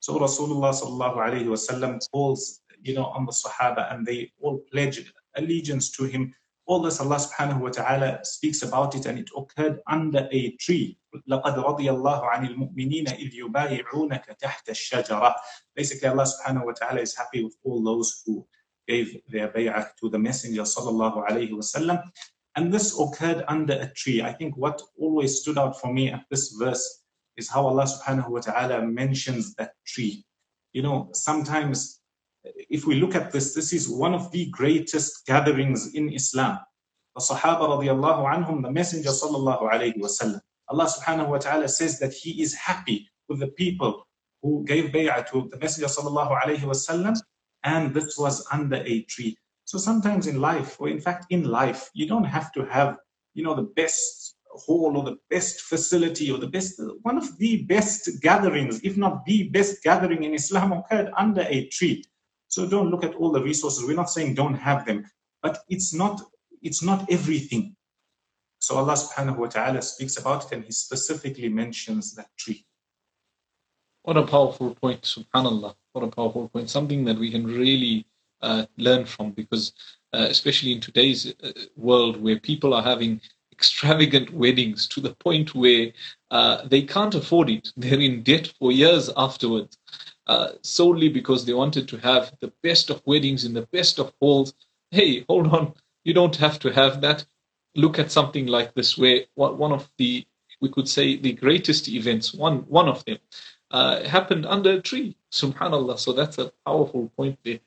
So 0.00 0.18
Rasulullah 0.18 0.72
sallallahu 0.72 1.16
alayhi 1.16 1.46
wasallam 1.46 2.00
calls, 2.10 2.62
you 2.82 2.94
know, 2.94 3.06
on 3.06 3.26
the 3.26 3.32
Sahaba 3.32 3.92
and 3.92 4.06
they 4.06 4.32
all 4.40 4.58
pledge 4.70 5.12
allegiance 5.36 5.90
to 5.92 6.04
him. 6.04 6.34
All 6.66 6.80
this 6.80 7.00
Allah 7.00 7.16
subhanahu 7.16 7.60
wa 7.60 7.70
ta'ala 7.70 8.20
speaks 8.24 8.62
about 8.62 8.94
it 8.94 9.06
and 9.06 9.18
it 9.18 9.30
occurred 9.36 9.80
under 9.88 10.28
a 10.30 10.50
tree. 10.56 10.98
لَقَدْ 11.28 11.56
رَضِيَ 11.56 11.88
اللَّهُ 11.88 12.20
عَنِ 12.22 12.42
الْمُؤْمِنِينَ 12.46 13.08
إِذْ 13.08 13.32
يُبَايِعُونَكَ 13.32 14.36
تَحْتَ 14.36 14.68
الشَّجَرَةِ 14.68 15.34
Basically, 15.74 16.08
Allah 16.08 16.26
subhanahu 16.28 16.66
wa 16.66 16.72
ta'ala 16.72 17.00
is 17.00 17.16
happy 17.16 17.42
with 17.44 17.56
all 17.64 17.82
those 17.82 18.22
who 18.26 18.46
gave 18.86 19.16
their 19.28 19.48
bay'ah 19.48 19.96
to 20.00 20.10
the 20.10 20.18
Messenger 20.18 20.62
sallallahu 20.62 21.24
alayhi 21.28 21.52
wasallam. 21.52 22.04
And 22.55 22.71
this 22.71 22.99
occurred 22.99 23.43
under 23.47 23.73
a 23.73 23.91
tree. 23.95 24.21
I 24.21 24.31
think 24.31 24.55
what 24.57 24.81
always 24.99 25.39
stood 25.41 25.57
out 25.57 25.79
for 25.79 25.91
me 25.91 26.09
at 26.11 26.23
this 26.29 26.55
verse 26.59 27.03
is 27.35 27.49
how 27.49 27.65
Allah 27.65 27.85
subhanahu 27.85 28.29
wa 28.29 28.39
ta'ala 28.39 28.85
mentions 28.85 29.55
that 29.55 29.73
tree. 29.87 30.23
You 30.73 30.83
know, 30.83 31.09
sometimes 31.13 31.99
if 32.43 32.85
we 32.85 32.95
look 32.95 33.15
at 33.15 33.31
this, 33.31 33.53
this 33.53 33.73
is 33.73 33.89
one 33.89 34.13
of 34.13 34.31
the 34.31 34.47
greatest 34.51 35.25
gatherings 35.25 35.93
in 35.95 36.13
Islam. 36.13 36.59
The 37.15 37.21
Sahaba 37.21 37.69
radiallahu 37.69 38.25
anhum, 38.33 38.61
the 38.61 38.71
Messenger 38.71 39.09
sallallahu 39.09 39.71
alayhi 39.71 39.97
wasallam. 39.97 40.41
Allah 40.69 40.87
subhanahu 40.87 41.29
wa 41.29 41.37
ta'ala 41.37 41.67
says 41.67 41.99
that 41.99 42.13
He 42.13 42.41
is 42.41 42.53
happy 42.53 43.09
with 43.29 43.39
the 43.39 43.47
people 43.47 44.07
who 44.41 44.63
gave 44.65 44.91
bay'ah 44.91 45.25
to 45.31 45.49
the 45.51 45.57
Messenger 45.57 45.87
sallallahu 45.87 46.39
alayhi 46.41 46.61
wasallam 46.61 47.15
and 47.63 47.93
this 47.93 48.17
was 48.17 48.45
under 48.51 48.77
a 48.77 49.01
tree. 49.03 49.37
So 49.65 49.77
sometimes 49.77 50.27
in 50.27 50.41
life, 50.41 50.79
or 50.79 50.89
in 50.89 50.99
fact 50.99 51.27
in 51.29 51.45
life, 51.45 51.89
you 51.93 52.07
don't 52.07 52.25
have 52.25 52.51
to 52.53 52.65
have, 52.65 52.97
you 53.33 53.43
know, 53.43 53.55
the 53.55 53.69
best 53.75 54.35
hall 54.53 54.97
or 54.97 55.03
the 55.03 55.17
best 55.29 55.61
facility 55.61 56.31
or 56.31 56.37
the 56.37 56.47
best, 56.47 56.79
one 57.01 57.17
of 57.17 57.37
the 57.37 57.63
best 57.63 58.21
gatherings, 58.21 58.81
if 58.83 58.97
not 58.97 59.25
the 59.25 59.49
best 59.49 59.81
gathering 59.83 60.23
in 60.23 60.33
Islam 60.33 60.73
occurred 60.73 61.11
under 61.17 61.41
a 61.49 61.67
tree. 61.69 62.03
So 62.47 62.67
don't 62.67 62.91
look 62.91 63.03
at 63.03 63.15
all 63.15 63.31
the 63.31 63.41
resources. 63.41 63.83
We're 63.83 63.95
not 63.95 64.11
saying 64.11 64.35
don't 64.35 64.53
have 64.53 64.85
them, 64.85 65.05
but 65.41 65.59
it's 65.69 65.93
not, 65.93 66.21
it's 66.61 66.83
not 66.83 67.11
everything. 67.11 67.75
So 68.59 68.77
Allah 68.77 68.93
subhanahu 68.93 69.37
wa 69.37 69.47
ta'ala 69.47 69.81
speaks 69.81 70.17
about 70.17 70.45
it 70.45 70.55
and 70.55 70.63
He 70.63 70.71
specifically 70.71 71.49
mentions 71.49 72.13
that 72.15 72.27
tree. 72.37 72.65
What 74.03 74.17
a 74.17 74.23
powerful 74.23 74.75
point, 74.75 75.01
subhanAllah. 75.01 75.75
What 75.93 76.03
a 76.03 76.07
powerful 76.07 76.49
point. 76.49 76.69
Something 76.69 77.05
that 77.05 77.17
we 77.17 77.31
can 77.31 77.45
really 77.45 78.05
uh, 78.43 78.65
learn 78.77 79.05
from 79.05 79.31
because, 79.31 79.73
uh, 80.13 80.27
especially 80.29 80.71
in 80.73 80.79
today's 80.79 81.33
uh, 81.43 81.51
world 81.75 82.21
where 82.21 82.39
people 82.39 82.73
are 82.73 82.83
having 82.83 83.21
extravagant 83.51 84.33
weddings 84.33 84.87
to 84.87 84.99
the 84.99 85.15
point 85.15 85.55
where 85.55 85.91
uh, 86.31 86.67
they 86.67 86.81
can't 86.81 87.15
afford 87.15 87.49
it. 87.49 87.71
They're 87.77 87.99
in 87.99 88.23
debt 88.23 88.51
for 88.59 88.71
years 88.71 89.09
afterwards, 89.17 89.77
uh, 90.27 90.49
solely 90.61 91.09
because 91.09 91.45
they 91.45 91.53
wanted 91.53 91.87
to 91.89 91.97
have 91.97 92.33
the 92.41 92.51
best 92.61 92.89
of 92.89 93.01
weddings 93.05 93.45
in 93.45 93.53
the 93.53 93.67
best 93.71 93.99
of 93.99 94.13
halls. 94.19 94.53
Hey, 94.91 95.25
hold 95.29 95.47
on. 95.47 95.73
You 96.03 96.13
don't 96.13 96.35
have 96.35 96.59
to 96.59 96.71
have 96.71 97.01
that 97.01 97.25
look 97.75 97.99
at 97.99 98.11
something 98.11 98.47
like 98.47 98.73
this, 98.75 98.97
where 98.97 99.21
one 99.35 99.71
of 99.71 99.89
the 99.97 100.25
we 100.61 100.69
could 100.69 100.87
say 100.87 101.17
the 101.17 101.33
greatest 101.33 101.89
events, 101.89 102.33
one 102.33 102.59
one 102.69 102.87
of 102.87 103.03
them, 103.05 103.17
uh, 103.72 104.02
happened 104.04 104.46
under 104.46 104.72
a 104.72 104.80
tree. 104.80 105.16
Subhanallah. 105.32 105.98
So 105.98 106.12
that's 106.12 106.38
a 106.38 106.50
powerful 106.64 107.10
point 107.16 107.38
there. 107.44 107.60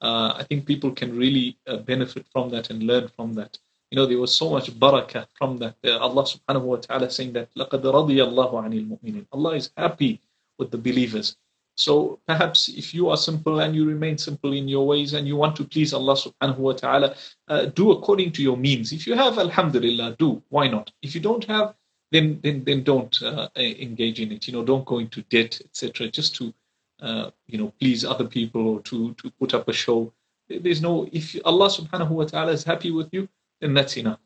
Uh, 0.00 0.34
I 0.36 0.44
think 0.44 0.66
people 0.66 0.90
can 0.90 1.16
really 1.16 1.58
uh, 1.66 1.78
benefit 1.78 2.26
from 2.32 2.50
that 2.50 2.70
and 2.70 2.82
learn 2.82 3.08
from 3.08 3.34
that. 3.34 3.58
You 3.90 3.96
know, 3.96 4.06
there 4.06 4.18
was 4.18 4.34
so 4.34 4.50
much 4.50 4.70
barakah 4.78 5.26
from 5.38 5.58
that. 5.58 5.76
Uh, 5.84 5.98
Allah 5.98 6.24
subhanahu 6.24 6.62
wa 6.62 6.76
ta'ala 6.76 7.10
saying 7.10 7.32
that 7.34 7.54
لَقَدْ 7.54 7.82
رَضِيَ 7.82 8.18
اللَّهُ 8.18 8.52
عَنِ 8.52 8.72
الْمُؤْمِنِينَ 8.74 9.26
Allah 9.32 9.54
is 9.54 9.70
happy 9.76 10.20
with 10.58 10.70
the 10.70 10.78
believers. 10.78 11.36
So 11.76 12.18
perhaps 12.26 12.68
if 12.68 12.94
you 12.94 13.10
are 13.10 13.16
simple 13.16 13.60
and 13.60 13.76
you 13.76 13.86
remain 13.86 14.16
simple 14.16 14.54
in 14.54 14.66
your 14.66 14.86
ways 14.86 15.12
and 15.12 15.28
you 15.28 15.36
want 15.36 15.54
to 15.56 15.64
please 15.64 15.92
Allah 15.92 16.16
subhanahu 16.16 16.56
wa 16.56 16.72
ta'ala, 16.72 17.14
uh, 17.48 17.66
do 17.66 17.92
according 17.92 18.32
to 18.32 18.42
your 18.42 18.56
means. 18.56 18.92
If 18.92 19.06
you 19.06 19.14
have, 19.14 19.38
alhamdulillah, 19.38 20.16
do. 20.18 20.42
Why 20.48 20.68
not? 20.68 20.90
If 21.02 21.14
you 21.14 21.20
don't 21.20 21.44
have, 21.44 21.74
then 22.12 22.40
then, 22.42 22.64
then 22.64 22.82
don't 22.82 23.20
uh, 23.22 23.48
engage 23.56 24.20
in 24.20 24.32
it. 24.32 24.46
You 24.46 24.54
know, 24.54 24.64
don't 24.64 24.84
go 24.84 24.98
into 24.98 25.22
debt, 25.22 25.60
etc. 25.64 26.08
Just 26.08 26.36
to 26.36 26.54
uh, 27.00 27.30
you 27.46 27.58
know 27.58 27.72
please 27.80 28.04
other 28.04 28.26
people 28.26 28.68
or 28.68 28.80
to 28.82 29.14
to 29.14 29.30
put 29.38 29.54
up 29.54 29.68
a 29.68 29.72
show. 29.72 30.12
There's 30.48 30.80
no 30.80 31.08
if 31.12 31.36
Allah 31.44 31.68
subhanahu 31.68 32.10
wa 32.10 32.24
ta'ala 32.24 32.52
is 32.52 32.64
happy 32.64 32.90
with 32.90 33.12
you, 33.12 33.28
then 33.60 33.74
that's 33.74 33.96
enough. 33.96 34.20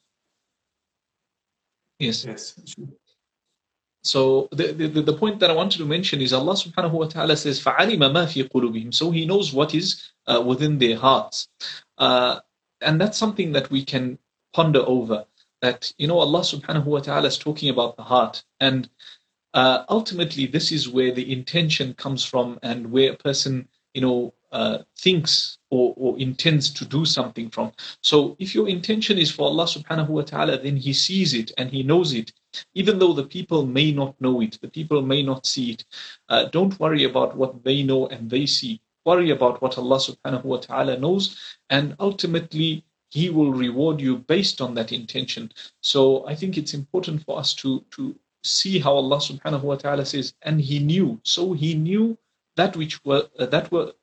Yes. 1.98 2.24
Yes. 2.24 2.54
So 4.02 4.48
the, 4.52 4.72
the, 4.72 5.02
the 5.02 5.12
point 5.12 5.40
that 5.40 5.50
I 5.50 5.52
wanted 5.52 5.78
to 5.78 5.84
mention 5.84 6.22
is 6.22 6.32
Allah 6.32 6.54
subhanahu 6.54 6.92
wa 6.92 7.06
ta'ala 7.06 7.36
says, 7.36 7.62
فَعَلِمَ 7.62 7.98
مَا 7.98 8.24
فِي 8.24 8.48
قُلُوبِهِمْ 8.48 8.94
So 8.94 9.10
He 9.10 9.26
knows 9.26 9.52
what 9.52 9.74
is 9.74 10.12
uh, 10.26 10.42
within 10.44 10.78
their 10.78 10.96
hearts. 10.96 11.48
Uh, 11.98 12.40
and 12.80 12.98
that's 12.98 13.18
something 13.18 13.52
that 13.52 13.70
we 13.70 13.84
can 13.84 14.18
ponder 14.54 14.80
over. 14.86 15.26
That, 15.65 15.91
you 15.97 16.05
know, 16.05 16.19
Allah 16.19 16.41
subhanahu 16.41 16.85
wa 16.85 16.99
ta'ala 16.99 17.27
is 17.27 17.39
talking 17.39 17.69
about 17.69 17.97
the 17.97 18.03
heart. 18.03 18.43
And 18.59 18.87
uh, 19.55 19.83
ultimately, 19.89 20.45
this 20.45 20.71
is 20.71 20.87
where 20.87 21.11
the 21.11 21.33
intention 21.33 21.95
comes 21.95 22.23
from 22.23 22.59
and 22.61 22.91
where 22.91 23.13
a 23.13 23.15
person, 23.15 23.67
you 23.95 24.01
know, 24.01 24.35
uh, 24.51 24.83
thinks 24.95 25.57
or, 25.71 25.95
or, 25.97 26.19
intends 26.19 26.69
to 26.71 26.85
do 26.85 27.03
something 27.03 27.49
from. 27.49 27.71
So 28.01 28.35
if 28.37 28.53
your 28.53 28.69
intention 28.69 29.17
is 29.17 29.31
for 29.31 29.47
Allah 29.47 29.65
subhanahu 29.65 30.09
wa 30.09 30.21
ta'ala, 30.21 30.59
then 30.59 30.77
He 30.77 30.93
sees 30.93 31.33
it 31.33 31.51
and 31.57 31.71
He 31.71 31.81
knows 31.81 32.13
it. 32.13 32.31
Even 32.75 32.99
though 32.99 33.13
the 33.13 33.25
people 33.25 33.65
may 33.65 33.91
not 33.91 34.13
know 34.21 34.41
it, 34.41 34.59
the 34.61 34.69
people 34.69 35.01
may 35.01 35.23
not 35.23 35.47
see 35.47 35.71
it. 35.71 35.83
Uh, 36.29 36.45
don't 36.45 36.79
worry 36.79 37.05
about 37.05 37.35
what 37.35 37.63
they 37.63 37.81
know 37.81 38.05
and 38.05 38.29
they 38.29 38.45
see. 38.45 38.81
Worry 39.03 39.31
about 39.31 39.63
what 39.63 39.79
Allah 39.79 39.97
subhanahu 39.97 40.45
wa 40.45 40.57
ta'ala 40.57 40.99
knows, 40.99 41.35
and 41.71 41.95
ultimately 41.99 42.84
He 43.09 43.29
will 43.29 43.51
reward 43.53 44.01
you 44.01 44.17
based 44.17 44.61
on 44.61 44.73
that 44.75 44.91
intention. 44.91 45.51
So 45.81 46.27
I 46.27 46.35
think 46.35 46.57
it's 46.57 46.73
important 46.73 47.23
for 47.23 47.37
us 47.39 47.53
to, 47.55 47.83
to 47.91 48.15
see 48.43 48.79
how 48.79 48.93
Allah 48.93 49.17
subhanahu 49.17 49.61
wa 49.61 49.75
ta'ala 49.75 50.05
says, 50.05 50.33
and 50.41 50.59
He 50.59 50.79
knew. 50.79 51.19
So 51.23 51.53
He 51.53 51.75
knew 51.75 52.17
that 52.55 52.75
which 52.75 53.03
were 53.05 53.27
uh, 53.39 53.45
that 53.47 53.71
were 53.71 53.93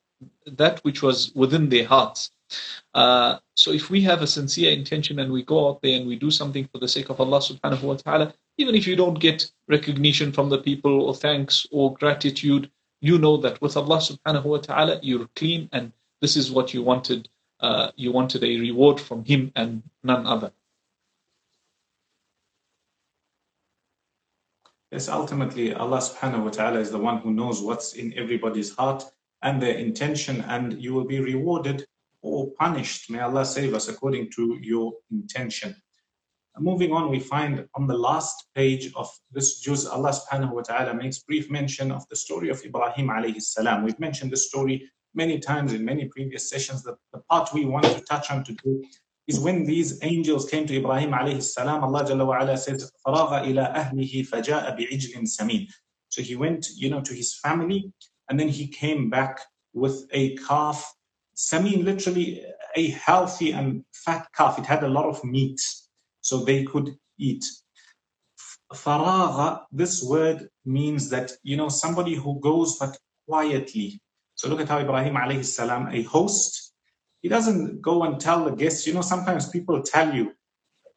that 0.45 0.79
which 0.83 1.01
was 1.01 1.33
within 1.35 1.69
their 1.69 1.85
hearts. 1.85 2.31
Uh, 2.93 3.37
so 3.55 3.71
if 3.71 3.89
we 3.89 4.01
have 4.01 4.21
a 4.21 4.27
sincere 4.27 4.71
intention 4.71 5.19
and 5.19 5.31
we 5.31 5.43
go 5.43 5.69
out 5.69 5.81
there 5.81 5.97
and 5.97 6.07
we 6.07 6.15
do 6.15 6.29
something 6.29 6.67
for 6.71 6.77
the 6.77 6.87
sake 6.87 7.09
of 7.09 7.19
Allah 7.19 7.39
subhanahu 7.39 7.81
wa 7.81 7.95
ta'ala, 7.95 8.33
even 8.57 8.75
if 8.75 8.85
you 8.85 8.95
don't 8.95 9.19
get 9.19 9.51
recognition 9.67 10.31
from 10.31 10.49
the 10.49 10.59
people 10.59 11.01
or 11.01 11.15
thanks 11.15 11.65
or 11.71 11.93
gratitude, 11.93 12.69
you 13.01 13.17
know 13.17 13.37
that 13.37 13.59
with 13.61 13.75
Allah 13.75 13.97
subhanahu 13.97 14.45
wa 14.45 14.57
ta'ala 14.57 14.99
you're 15.01 15.27
clean 15.35 15.67
and 15.71 15.91
this 16.21 16.37
is 16.37 16.51
what 16.51 16.73
you 16.73 16.83
wanted. 16.83 17.27
Uh, 17.63 17.91
you 17.95 18.11
wanted 18.11 18.43
a 18.43 18.59
reward 18.59 18.99
from 18.99 19.23
Him 19.23 19.49
and 19.55 19.81
none 20.03 20.27
other. 20.27 20.51
Yes, 24.91 25.07
ultimately 25.07 25.73
Allah 25.73 25.99
subhanahu 25.99 26.43
wa 26.43 26.49
ta'ala 26.49 26.79
is 26.79 26.91
the 26.91 26.99
one 26.99 27.19
who 27.19 27.31
knows 27.31 27.61
what's 27.61 27.93
in 27.93 28.13
everybody's 28.17 28.75
heart 28.75 29.05
and 29.41 29.61
their 29.61 29.75
intention, 29.75 30.41
and 30.41 30.73
you 30.83 30.93
will 30.93 31.05
be 31.05 31.21
rewarded 31.21 31.87
or 32.21 32.51
punished. 32.59 33.09
May 33.09 33.21
Allah 33.21 33.45
save 33.45 33.73
us 33.73 33.87
according 33.87 34.31
to 34.35 34.59
your 34.61 34.91
intention. 35.09 35.73
Moving 36.59 36.91
on, 36.91 37.09
we 37.09 37.19
find 37.19 37.65
on 37.75 37.87
the 37.87 37.97
last 37.97 38.47
page 38.53 38.91
of 38.95 39.09
this 39.31 39.59
juz, 39.61 39.87
Allah 39.87 40.11
subhanahu 40.11 40.51
wa 40.51 40.61
ta'ala 40.61 40.93
makes 40.93 41.19
brief 41.19 41.49
mention 41.49 41.93
of 41.93 42.07
the 42.09 42.15
story 42.15 42.49
of 42.49 42.61
Ibrahim 42.63 43.07
alayhi 43.07 43.41
salam. 43.41 43.83
We've 43.83 43.99
mentioned 43.99 44.31
this 44.31 44.49
story 44.49 44.83
many 45.14 45.38
times 45.38 45.72
in 45.72 45.84
many 45.84 46.06
previous 46.06 46.48
sessions. 46.48 46.82
The, 46.82 46.96
the 47.12 47.20
part 47.30 47.52
we 47.52 47.64
want 47.64 47.84
to 47.86 48.00
touch 48.00 48.30
on 48.30 48.44
today 48.44 48.80
is 49.26 49.40
when 49.40 49.64
these 49.64 49.98
angels 50.02 50.48
came 50.48 50.66
to 50.66 50.76
Ibrahim 50.76 51.10
alayhi 51.10 51.42
salam, 51.42 51.84
Allah 51.84 52.04
Jalla 52.04 52.26
wa 52.26 52.40
ala 52.40 52.56
says, 52.56 52.90
فَرَاغَ 53.06 53.44
إِلَىٰ 53.44 53.74
أَهْلِهِ 53.74 54.28
فَجَاءَ 54.28 54.78
بِعِجْلٍ 54.78 55.22
سَمِينٍ 55.22 55.68
So 56.08 56.22
he 56.22 56.36
went, 56.36 56.68
you 56.74 56.88
know, 56.88 57.00
to 57.02 57.14
his 57.14 57.38
family 57.38 57.92
and 58.28 58.38
then 58.38 58.48
he 58.48 58.68
came 58.68 59.10
back 59.10 59.40
with 59.72 60.06
a 60.12 60.36
calf, 60.36 60.94
samin, 61.36 61.84
literally 61.84 62.44
a 62.76 62.88
healthy 62.90 63.52
and 63.52 63.84
fat 63.92 64.26
calf. 64.34 64.58
It 64.58 64.66
had 64.66 64.82
a 64.82 64.88
lot 64.88 65.06
of 65.06 65.22
meat, 65.24 65.60
so 66.20 66.38
they 66.38 66.64
could 66.64 66.96
eat. 67.18 67.44
Faragha, 68.72 69.62
this 69.72 70.02
word 70.02 70.48
means 70.64 71.08
that, 71.10 71.32
you 71.42 71.56
know, 71.56 71.68
somebody 71.68 72.14
who 72.14 72.38
goes 72.40 72.78
but 72.78 72.96
quietly. 73.26 74.00
so 74.43 74.49
look 74.49 74.59
at 74.59 74.67
how 74.67 74.79
Ibrahim 74.79 75.15
alayhi 75.15 75.45
salam, 75.45 75.87
a 75.87 76.01
host, 76.03 76.73
he 77.21 77.29
doesn't 77.29 77.81
go 77.81 78.03
and 78.03 78.19
tell 78.19 78.43
the 78.43 78.51
guests, 78.51 78.85
you 78.85 78.93
know, 78.93 78.99
sometimes 78.99 79.47
people 79.47 79.81
tell 79.81 80.13
you, 80.13 80.33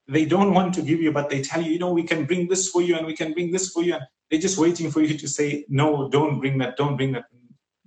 they 0.09 0.25
don't 0.25 0.53
want 0.53 0.75
to 0.75 0.83
give 0.83 1.01
you, 1.01 1.13
but 1.13 1.31
they 1.31 1.43
tell 1.43 1.63
you, 1.63 1.71
you 1.71 1.79
know, 1.79 1.93
we 1.93 2.03
can 2.03 2.25
bring 2.25 2.49
this 2.49 2.69
for 2.69 2.83
you 2.83 2.97
and 2.97 3.07
we 3.07 3.15
can 3.15 3.35
bring 3.35 3.53
this 3.53 3.71
for 3.71 3.85
you. 3.85 3.95
And 3.95 4.03
they're 4.29 4.41
just 4.41 4.59
waiting 4.59 4.91
for 4.91 5.01
you 5.01 5.17
to 5.17 5.29
say, 5.29 5.65
no, 5.69 6.09
don't 6.09 6.41
bring 6.41 6.59
that, 6.59 6.77
don't 6.77 6.97
bring 6.97 7.13
that. 7.13 7.27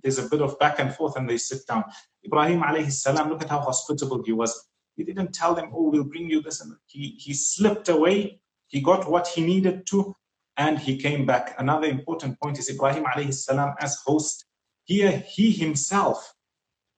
There's 0.02 0.16
a 0.16 0.30
bit 0.30 0.40
of 0.40 0.58
back 0.58 0.78
and 0.78 0.94
forth 0.94 1.18
and 1.18 1.28
they 1.28 1.36
sit 1.36 1.66
down. 1.66 1.84
Ibrahim 2.24 2.62
alayhi 2.62 2.90
salam, 2.90 3.28
look 3.28 3.42
at 3.42 3.50
how 3.50 3.60
hospitable 3.60 4.22
he 4.24 4.32
was. 4.32 4.66
He 4.96 5.04
didn't 5.04 5.34
tell 5.34 5.54
them, 5.54 5.72
oh, 5.74 5.90
we'll 5.90 6.04
bring 6.04 6.30
you 6.30 6.40
this. 6.40 6.62
And 6.62 6.72
he, 6.86 7.18
he 7.18 7.34
slipped 7.34 7.90
away. 7.90 8.40
He 8.68 8.80
got 8.80 9.10
what 9.10 9.28
he 9.28 9.44
needed 9.44 9.86
to 9.88 10.16
and 10.56 10.78
he 10.78 10.96
came 10.96 11.26
back. 11.26 11.54
Another 11.58 11.86
important 11.86 12.40
point 12.40 12.58
is 12.58 12.70
Ibrahim 12.70 13.04
alayhi 13.04 13.34
salam 13.34 13.74
as 13.78 13.98
host. 14.06 14.46
Here, 14.90 15.22
he 15.34 15.52
himself 15.52 16.34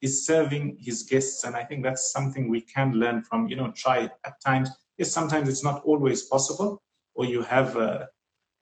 is 0.00 0.24
serving 0.24 0.78
his 0.80 1.02
guests. 1.02 1.44
And 1.44 1.54
I 1.54 1.62
think 1.64 1.82
that's 1.82 2.10
something 2.10 2.48
we 2.48 2.62
can 2.62 2.94
learn 2.94 3.22
from, 3.22 3.48
you 3.48 3.56
know, 3.56 3.70
try 3.72 4.08
at 4.24 4.40
times. 4.42 4.70
Yes, 4.96 5.12
sometimes 5.12 5.46
it's 5.46 5.62
not 5.62 5.82
always 5.84 6.22
possible, 6.22 6.82
or 7.14 7.26
you 7.26 7.42
have 7.42 7.76
uh, 7.76 8.06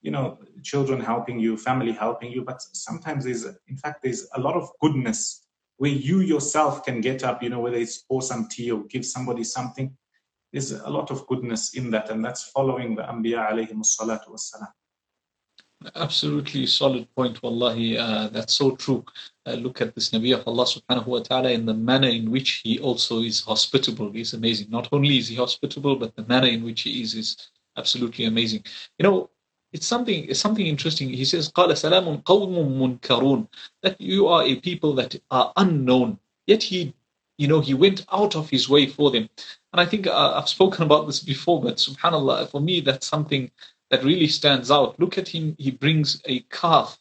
you 0.03 0.11
know 0.11 0.38
children 0.64 1.01
helping 1.01 1.38
you 1.38 1.57
family 1.57 1.93
helping 1.93 2.33
you 2.33 2.43
but 2.43 2.61
sometimes 2.73 3.25
there's 3.25 3.45
in 3.69 3.77
fact 3.77 4.03
there's 4.03 4.27
a 4.35 4.40
lot 4.40 4.57
of 4.57 4.69
goodness 4.81 5.47
where 5.77 5.90
you 5.90 6.21
yourself 6.21 6.85
can 6.87 7.01
get 7.01 7.23
up 7.23 7.43
you 7.43 7.51
know 7.51 7.61
whether 7.61 7.77
it's 7.77 7.99
pour 7.99 8.23
some 8.23 8.49
tea 8.49 8.71
or 8.71 8.85
give 8.85 9.05
somebody 9.05 9.45
something 9.45 9.95
there's 10.53 10.73
a 10.73 10.90
lot 10.90 11.11
of 11.11 11.27
goodness 11.27 11.75
in 11.75 11.90
that 11.90 12.11
and 12.11 12.25
that's 12.25 12.45
following 12.57 12.95
the 12.97 13.03
anbiya 13.03 13.43
alayhi 13.51 13.85
salatu 13.85 14.31
wassalam 14.35 14.73
Absolutely 15.95 16.65
solid 16.65 17.08
point, 17.15 17.41
wallahi. 17.43 17.97
Uh, 17.97 18.28
that's 18.30 18.56
so 18.56 18.75
true. 18.75 19.06
Uh, 19.45 19.54
look 19.54 19.82
at 19.82 19.93
this 19.93 20.10
Nabi 20.10 20.34
of 20.34 20.47
Allah 20.47 20.65
subhanahu 20.65 21.06
wa 21.06 21.19
ta'ala 21.19 21.51
in 21.51 21.65
the 21.65 21.73
manner 21.73 22.08
in 22.08 22.32
which 22.32 22.62
he 22.63 22.80
also 22.80 23.21
is 23.21 23.41
hospitable 23.41 24.15
is 24.15 24.34
amazing. 24.34 24.69
Not 24.71 24.89
only 24.91 25.17
is 25.17 25.28
he 25.28 25.36
hospitable, 25.36 25.95
but 25.95 26.15
the 26.15 26.23
manner 26.23 26.47
in 26.47 26.63
which 26.63 26.82
he 26.82 27.01
is 27.01 27.13
is 27.13 27.38
absolutely 27.78 28.25
amazing. 28.25 28.63
You 28.97 29.04
know, 29.04 29.30
it's 29.73 29.86
something 29.86 30.25
it's 30.28 30.39
something 30.39 30.65
interesting. 30.65 31.10
He 31.10 31.25
says, 31.25 31.51
قال 31.51 31.78
سلام 31.78 32.23
قوم 32.23 32.80
منكرون 32.82 33.47
that 33.84 33.99
you 34.01 34.28
are 34.28 34.43
a 34.43 34.56
people 34.56 34.93
that 34.93 35.19
are 35.30 35.54
unknown. 35.58 36.17
Yet 36.47 36.63
he 36.63 36.93
you 37.38 37.47
know, 37.47 37.60
he 37.60 37.73
went 37.73 38.06
out 38.12 38.36
of 38.36 38.49
his 38.49 38.69
way 38.69 38.88
for 38.88 39.12
them. 39.12 39.30
And 39.73 39.82
I 39.82 39.86
think 39.86 40.08
uh, 40.08 40.34
I've 40.36 40.47
spoken 40.47 40.84
about 40.84 41.06
this 41.06 41.19
before, 41.19 41.62
but 41.62 41.75
subhanAllah, 41.75 42.49
for 42.49 42.62
me, 42.62 42.80
that's 42.80 43.08
something 43.08 43.51
that 43.90 44.05
really 44.05 44.29
stands 44.29 44.70
out. 44.70 44.98
Look 44.98 45.18
at 45.18 45.29
him, 45.29 45.57
he 45.59 45.70
brings 45.70 46.22
a 46.24 46.40
calf 46.50 46.98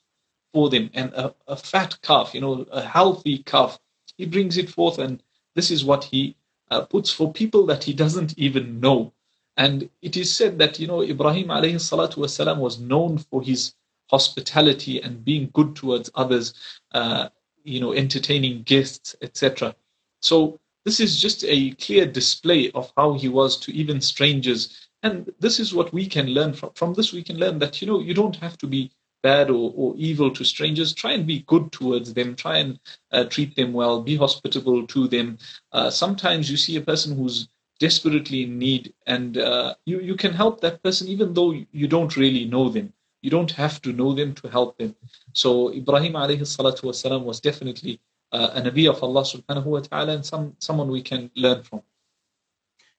for 0.54 0.70
them 0.70 0.90
and 0.94 1.14
a, 1.14 1.34
a 1.48 1.56
fat 1.56 1.98
calf, 2.02 2.34
you 2.34 2.42
know, 2.42 2.66
a 2.72 2.82
healthy 2.82 3.40
calf. 3.40 3.80
He 4.18 4.26
brings 4.26 4.58
it 4.58 4.70
forth, 4.70 4.98
and 5.00 5.22
this 5.56 5.72
is 5.72 5.86
what 5.86 6.04
he 6.04 6.36
uh, 6.72 6.82
puts 6.82 7.12
for 7.12 7.32
people 7.32 7.66
that 7.68 7.84
he 7.84 7.94
doesn't 7.94 8.38
even 8.38 8.80
know. 8.80 9.14
And 9.58 9.90
it 10.02 10.18
is 10.18 10.34
said 10.34 10.58
that, 10.60 10.80
you 10.80 10.88
know, 10.88 11.02
Ibrahim 11.04 11.48
alayhi 11.48 11.76
salatu 11.76 12.18
wasalam 12.18 12.60
was 12.60 12.80
known 12.80 13.18
for 13.18 13.42
his 13.42 13.74
hospitality 14.10 15.02
and 15.02 15.24
being 15.24 15.50
good 15.54 15.76
towards 15.76 16.10
others, 16.16 16.54
uh, 16.94 17.30
you 17.64 17.80
know, 17.80 17.94
entertaining 17.94 18.64
guests, 18.64 19.16
etc. 19.22 19.76
So 20.22 20.60
this 20.86 21.00
is 21.00 21.22
just 21.22 21.44
a 21.46 21.72
clear 21.72 22.06
display 22.06 22.72
of 22.72 22.92
how 22.98 23.14
he 23.14 23.28
was 23.28 23.58
to 23.60 23.74
even 23.74 24.02
strangers. 24.02 24.89
And 25.04 25.32
this 25.40 25.60
is 25.60 25.74
what 25.74 25.94
we 25.94 26.06
can 26.08 26.28
learn 26.28 26.54
from. 26.54 26.72
From 26.76 26.94
this, 26.94 27.14
we 27.14 27.24
can 27.24 27.38
learn 27.38 27.60
that, 27.60 27.82
you 27.82 27.88
know, 27.88 28.00
you 28.00 28.14
don't 28.14 28.36
have 28.38 28.58
to 28.60 28.68
be 28.68 28.92
bad 29.22 29.50
or, 29.50 29.74
or 29.76 29.94
evil 29.98 30.32
to 30.32 30.44
strangers. 30.44 30.94
Try 30.94 31.14
and 31.14 31.26
be 31.26 31.40
good 31.48 31.72
towards 31.72 32.14
them. 32.14 32.36
Try 32.36 32.58
and 32.58 32.80
uh, 33.12 33.26
treat 33.26 33.56
them 33.56 33.74
well. 33.74 34.02
Be 34.02 34.16
hospitable 34.16 34.88
to 34.88 35.08
them. 35.08 35.38
Uh, 35.72 35.90
sometimes 35.90 36.50
you 36.50 36.58
see 36.58 36.76
a 36.78 36.82
person 36.82 37.16
who's 37.18 37.48
desperately 37.80 38.44
in 38.44 38.60
need 38.60 38.94
and 39.08 39.38
uh, 39.38 39.74
you, 39.86 40.02
you 40.02 40.16
can 40.16 40.34
help 40.34 40.60
that 40.62 40.84
person 40.84 41.08
even 41.08 41.34
though 41.34 41.52
you 41.72 41.88
don't 41.88 42.18
really 42.18 42.46
know 42.46 42.70
them. 42.70 42.92
You 43.22 43.30
don't 43.30 43.52
have 43.52 43.82
to 43.84 43.94
know 43.94 44.14
them 44.14 44.34
to 44.36 44.50
help 44.50 44.78
them. 44.78 44.96
So 45.34 45.74
Ibrahim 45.74 46.14
alayhi 46.14 46.42
salatu 46.42 46.84
wasalam 46.84 47.24
was 47.24 47.40
definitely 47.40 48.00
uh, 48.32 48.52
a 48.54 48.62
Nabi 48.62 48.90
of 48.90 49.02
Allah 49.04 49.24
subhanahu 49.24 49.66
wa 49.66 49.80
ta'ala 49.80 50.14
and 50.14 50.26
some, 50.26 50.56
someone 50.60 50.90
we 50.90 51.02
can 51.02 51.32
learn 51.36 51.64
from. 51.64 51.82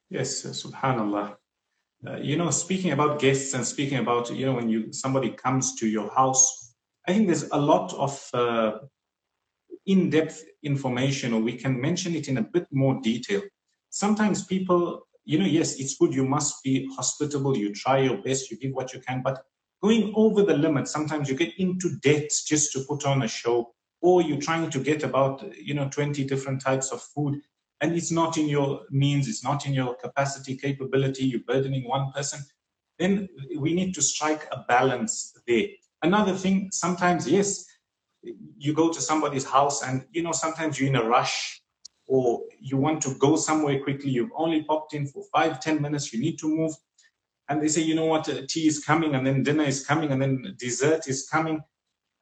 Yes, 0.09 0.43
subhanallah. 0.43 1.37
Uh, 2.07 2.17
you 2.17 2.37
know, 2.37 2.51
speaking 2.51 2.93
about 2.93 3.21
guests 3.21 3.53
and 3.53 3.67
speaking 3.67 3.99
about, 3.99 4.31
you 4.31 4.47
know, 4.47 4.55
when 4.55 4.69
you 4.69 4.93
somebody 4.93 5.31
comes 5.31 5.75
to 5.77 5.87
your 5.87 6.11
house, 6.15 6.75
I 7.07 7.13
think 7.13 7.27
there's 7.27 7.49
a 7.51 7.59
lot 7.59 7.93
of 7.93 8.31
uh, 8.33 8.79
in-depth 9.87 10.45
information, 10.63 11.35
or 11.35 11.41
we 11.41 11.55
can 11.55 11.79
mention 11.79 12.15
it 12.15 12.29
in 12.29 12.39
a 12.39 12.43
bit 12.43 12.67
more 12.73 12.99
detail. 13.03 13.43
Sometimes 13.91 14.45
people, 14.45 15.07
you 15.25 15.39
know, 15.39 15.45
yes, 15.45 15.79
it's 15.79 15.97
good. 15.99 16.15
You 16.15 16.25
must 16.25 16.63
be 16.65 16.89
hospitable. 16.97 17.57
You 17.57 17.75
try 17.75 17.99
your 17.99 18.23
best. 18.23 18.51
You 18.51 18.57
give 18.57 18.73
what 18.73 18.95
you 18.95 19.01
can, 19.01 19.21
but 19.23 19.43
going 19.83 20.13
over 20.17 20.43
the 20.43 20.57
limit, 20.57 20.89
sometimes 20.89 21.29
you 21.29 21.35
get 21.35 21.53
into 21.59 21.99
debt 22.03 22.31
just 22.47 22.73
to 22.73 22.85
put 22.89 23.05
on 23.05 23.23
a 23.23 23.29
show 23.29 23.73
or 24.01 24.23
you're 24.23 24.41
trying 24.41 24.71
to 24.71 24.79
get 24.79 25.03
about 25.03 25.45
you 25.57 25.75
know 25.75 25.89
20 25.89 26.25
different 26.25 26.61
types 26.61 26.91
of 26.91 27.03
food 27.03 27.41
and 27.81 27.97
it's 27.97 28.11
not 28.11 28.37
in 28.37 28.49
your 28.49 28.83
means 28.91 29.29
it's 29.29 29.45
not 29.45 29.67
in 29.67 29.73
your 29.73 29.95
capacity 29.97 30.57
capability 30.57 31.25
you're 31.25 31.41
burdening 31.47 31.89
one 31.89 32.11
person 32.13 32.41
then 33.01 33.29
we 33.59 33.73
need 33.73 33.95
to 33.95 34.03
strike 34.03 34.47
a 34.53 34.63
balance 34.69 35.35
there. 35.49 35.65
Another 36.03 36.35
thing 36.35 36.69
sometimes 36.71 37.27
yes 37.27 37.65
you 38.59 38.75
go 38.75 38.91
to 38.91 39.01
somebody's 39.01 39.45
house 39.45 39.83
and 39.83 40.05
you 40.13 40.23
know 40.23 40.33
sometimes 40.33 40.79
you're 40.79 40.91
in 40.91 40.97
a 40.97 41.05
rush 41.05 41.63
or 42.07 42.43
you 42.61 42.77
want 42.77 43.01
to 43.01 43.15
go 43.15 43.37
somewhere 43.37 43.83
quickly. 43.83 44.11
You've 44.11 44.33
only 44.37 44.65
popped 44.65 44.95
in 44.95 45.07
for 45.07 45.23
five 45.33 45.61
ten 45.61 45.81
minutes 45.81 46.13
you 46.13 46.21
need 46.21 46.39
to 46.41 46.49
move. 46.49 46.73
And 47.49 47.63
they 47.63 47.69
say 47.69 47.81
you 47.81 47.95
know 47.95 48.07
what? 48.07 48.29
Tea 48.49 48.67
is 48.67 48.85
coming 48.85 49.15
and 49.15 49.27
then 49.27 49.43
dinner 49.43 49.65
is 49.65 49.85
coming 49.87 50.13
and 50.13 50.21
then 50.21 50.55
dessert 50.59 51.09
is 51.09 51.29
coming 51.29 51.61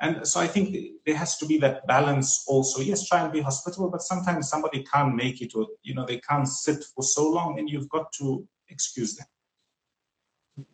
and 0.00 0.26
so 0.26 0.38
I 0.40 0.46
think 0.46 0.76
there 1.04 1.16
has 1.16 1.38
to 1.38 1.46
be 1.46 1.58
that 1.58 1.87
balance 1.87 2.44
also. 2.46 2.80
Yes, 2.80 3.08
try 3.08 3.20
and 3.20 3.32
be 3.32 3.40
hospitable, 3.40 3.90
but 3.90 4.02
sometimes 4.02 4.48
somebody 4.48 4.84
can't 4.84 5.16
make 5.16 5.42
it 5.42 5.54
or, 5.56 5.66
you 5.82 5.94
know, 5.94 6.06
they 6.06 6.18
can't 6.18 6.46
sit 6.46 6.84
for 6.94 7.02
so 7.02 7.28
long 7.28 7.58
and 7.58 7.68
you've 7.68 7.88
got 7.88 8.12
to 8.20 8.46
excuse 8.68 9.16
them. 9.16 9.26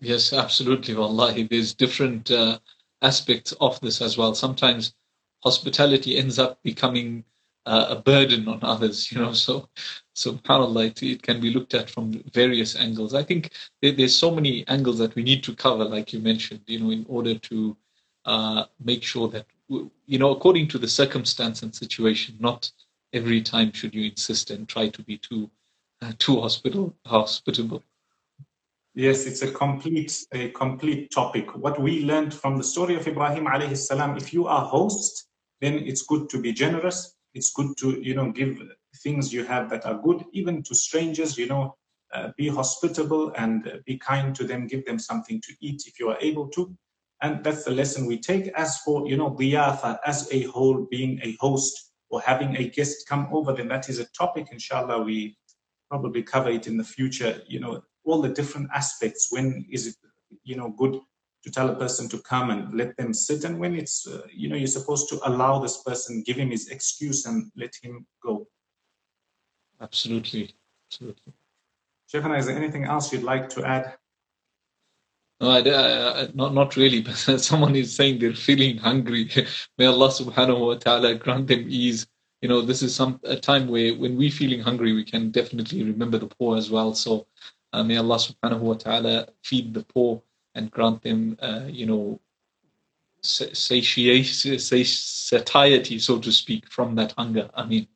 Yes, 0.00 0.32
absolutely. 0.32 0.94
Wallahi, 0.94 1.44
there's 1.44 1.74
different 1.74 2.30
uh, 2.30 2.58
aspects 3.00 3.52
of 3.60 3.80
this 3.80 4.02
as 4.02 4.18
well. 4.18 4.34
Sometimes 4.34 4.94
hospitality 5.42 6.18
ends 6.18 6.38
up 6.38 6.62
becoming 6.62 7.24
uh, 7.66 7.86
a 7.90 7.96
burden 7.96 8.46
on 8.46 8.58
others, 8.62 9.10
you 9.10 9.20
know. 9.20 9.32
So, 9.32 9.68
subhanAllah, 10.16 10.86
it, 10.86 11.02
it 11.02 11.22
can 11.22 11.40
be 11.40 11.50
looked 11.50 11.72
at 11.72 11.88
from 11.88 12.22
various 12.32 12.76
angles. 12.76 13.14
I 13.14 13.22
think 13.22 13.52
there, 13.80 13.92
there's 13.92 14.16
so 14.18 14.30
many 14.30 14.66
angles 14.68 14.98
that 14.98 15.14
we 15.14 15.22
need 15.22 15.42
to 15.44 15.54
cover, 15.54 15.84
like 15.84 16.12
you 16.12 16.20
mentioned, 16.20 16.60
you 16.66 16.80
know, 16.80 16.90
in 16.90 17.06
order 17.08 17.38
to 17.38 17.76
uh, 18.24 18.64
make 18.82 19.02
sure 19.02 19.28
that 19.28 19.46
you 19.68 20.18
know 20.18 20.30
according 20.30 20.68
to 20.68 20.78
the 20.78 20.88
circumstance 20.88 21.62
and 21.62 21.74
situation 21.74 22.36
not 22.38 22.70
every 23.12 23.40
time 23.42 23.72
should 23.72 23.94
you 23.94 24.10
insist 24.10 24.50
and 24.50 24.68
try 24.68 24.88
to 24.88 25.02
be 25.02 25.16
too 25.18 25.50
uh, 26.02 26.12
too 26.18 26.40
hospital 26.40 26.94
hospitable. 27.06 27.82
Yes 28.94 29.26
it's 29.26 29.42
a 29.42 29.50
complete 29.50 30.26
a 30.32 30.50
complete 30.50 31.10
topic. 31.10 31.54
What 31.56 31.80
we 31.80 32.04
learned 32.04 32.34
from 32.34 32.56
the 32.56 32.64
story 32.64 32.94
of 32.94 33.06
ibrahim 33.06 33.46
alayhi 33.46 33.76
salam 33.76 34.16
if 34.16 34.32
you 34.32 34.46
are 34.46 34.64
host 34.64 35.28
then 35.60 35.74
it's 35.74 36.02
good 36.02 36.28
to 36.30 36.40
be 36.40 36.52
generous. 36.52 37.16
It's 37.34 37.52
good 37.52 37.76
to 37.78 38.00
you 38.00 38.14
know 38.14 38.30
give 38.32 38.58
things 39.02 39.32
you 39.32 39.44
have 39.44 39.68
that 39.70 39.84
are 39.86 40.00
good 40.02 40.24
even 40.32 40.62
to 40.62 40.74
strangers 40.74 41.36
you 41.36 41.46
know 41.46 41.74
uh, 42.14 42.30
be 42.36 42.48
hospitable 42.48 43.32
and 43.36 43.66
uh, 43.66 43.76
be 43.86 43.98
kind 43.98 44.34
to 44.36 44.44
them 44.44 44.66
give 44.66 44.84
them 44.86 44.98
something 44.98 45.40
to 45.40 45.52
eat 45.60 45.82
if 45.86 45.98
you 45.98 46.08
are 46.10 46.18
able 46.20 46.48
to 46.48 46.72
and 47.24 47.42
that's 47.42 47.64
the 47.64 47.70
lesson 47.70 48.04
we 48.04 48.18
take. 48.18 48.48
As 48.48 48.78
for, 48.80 49.08
you 49.08 49.16
know, 49.16 49.30
diyafa 49.30 49.98
as 50.04 50.28
a 50.30 50.42
whole, 50.42 50.86
being 50.90 51.18
a 51.22 51.34
host 51.40 51.92
or 52.10 52.20
having 52.20 52.54
a 52.56 52.68
guest 52.68 53.08
come 53.08 53.28
over, 53.32 53.54
then 53.54 53.68
that 53.68 53.88
is 53.88 53.98
a 53.98 54.04
topic, 54.12 54.48
inshallah, 54.52 55.02
we 55.02 55.34
probably 55.88 56.22
cover 56.22 56.50
it 56.50 56.66
in 56.66 56.76
the 56.76 56.84
future. 56.84 57.40
You 57.48 57.60
know, 57.60 57.82
all 58.04 58.20
the 58.20 58.28
different 58.28 58.68
aspects. 58.74 59.28
When 59.30 59.64
is 59.70 59.86
it, 59.86 59.96
you 60.42 60.56
know, 60.56 60.68
good 60.68 61.00
to 61.44 61.50
tell 61.50 61.70
a 61.70 61.74
person 61.74 62.10
to 62.10 62.18
come 62.18 62.50
and 62.50 62.74
let 62.74 62.94
them 62.98 63.14
sit, 63.14 63.44
and 63.44 63.58
when 63.58 63.74
it's, 63.74 64.06
uh, 64.06 64.26
you 64.30 64.50
know, 64.50 64.56
you're 64.56 64.66
supposed 64.66 65.08
to 65.08 65.18
allow 65.26 65.58
this 65.58 65.82
person, 65.82 66.22
give 66.26 66.36
him 66.36 66.50
his 66.50 66.68
excuse, 66.68 67.24
and 67.24 67.50
let 67.56 67.72
him 67.82 68.06
go. 68.22 68.46
Absolutely, 69.80 70.54
absolutely. 70.88 71.32
Shaykhana, 72.12 72.38
is 72.38 72.46
there 72.46 72.56
anything 72.56 72.84
else 72.84 73.12
you'd 73.12 73.22
like 73.22 73.48
to 73.50 73.64
add? 73.64 73.94
No, 75.44 75.50
I, 75.50 76.22
I, 76.22 76.28
not 76.32 76.54
not 76.54 76.74
really. 76.74 77.02
But 77.06 77.16
someone 77.16 77.76
is 77.76 77.94
saying 77.94 78.18
they're 78.18 78.34
feeling 78.34 78.78
hungry. 78.78 79.28
May 79.78 79.84
Allah 79.84 80.08
Subhanahu 80.08 80.60
wa 80.68 80.76
Taala 80.76 81.18
grant 81.18 81.48
them 81.48 81.66
ease. 81.68 82.06
You 82.40 82.48
know, 82.48 82.62
this 82.62 82.82
is 82.82 82.94
some 82.94 83.20
a 83.24 83.36
time 83.36 83.68
where 83.68 83.94
when 83.94 84.16
we're 84.16 84.30
feeling 84.30 84.60
hungry, 84.60 84.94
we 84.94 85.04
can 85.04 85.30
definitely 85.30 85.82
remember 85.82 86.16
the 86.16 86.28
poor 86.28 86.56
as 86.56 86.70
well. 86.70 86.94
So, 86.94 87.26
uh, 87.74 87.84
may 87.84 87.98
Allah 87.98 88.16
Subhanahu 88.16 88.60
wa 88.60 88.74
Taala 88.74 89.28
feed 89.42 89.74
the 89.74 89.84
poor 89.84 90.22
and 90.54 90.70
grant 90.70 91.02
them, 91.02 91.36
uh, 91.42 91.66
you 91.68 91.84
know, 91.84 92.20
satiety, 93.20 94.24
satiety, 94.24 95.98
so 95.98 96.18
to 96.20 96.32
speak, 96.32 96.70
from 96.70 96.94
that 96.94 97.12
hunger. 97.18 97.50
I 97.54 97.66
mean. 97.66 97.86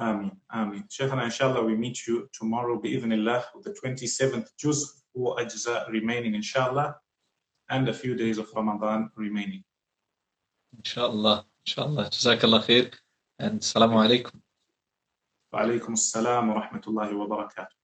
Ameen, 0.00 0.32
Ameen. 0.50 0.84
Shaykhana, 0.88 1.24
inshallah, 1.24 1.62
we 1.62 1.76
meet 1.76 2.06
you 2.06 2.30
tomorrow, 2.32 2.80
bi'idhnillah, 2.80 3.44
the 3.62 3.76
27th 3.84 4.48
juz 4.58 5.01
four 5.12 5.36
ajza 5.36 5.88
remaining, 5.90 6.34
inshallah, 6.34 6.96
and 7.70 7.88
a 7.88 7.94
few 7.94 8.14
days 8.14 8.38
of 8.38 8.48
Ramadan 8.54 9.10
remaining. 9.16 9.64
Inshallah, 10.76 11.44
inshallah. 11.66 12.04
Jazakallah 12.10 12.64
khair 12.64 12.92
and 13.38 13.60
salamu 13.60 13.96
alaikum. 14.04 14.40
Wa 15.52 15.60
alaikum 15.62 15.92
assalam 16.00 16.54
wa 16.54 16.62
rahmatullahi 16.62 17.12
wa 17.12 17.26
barakatuh. 17.26 17.81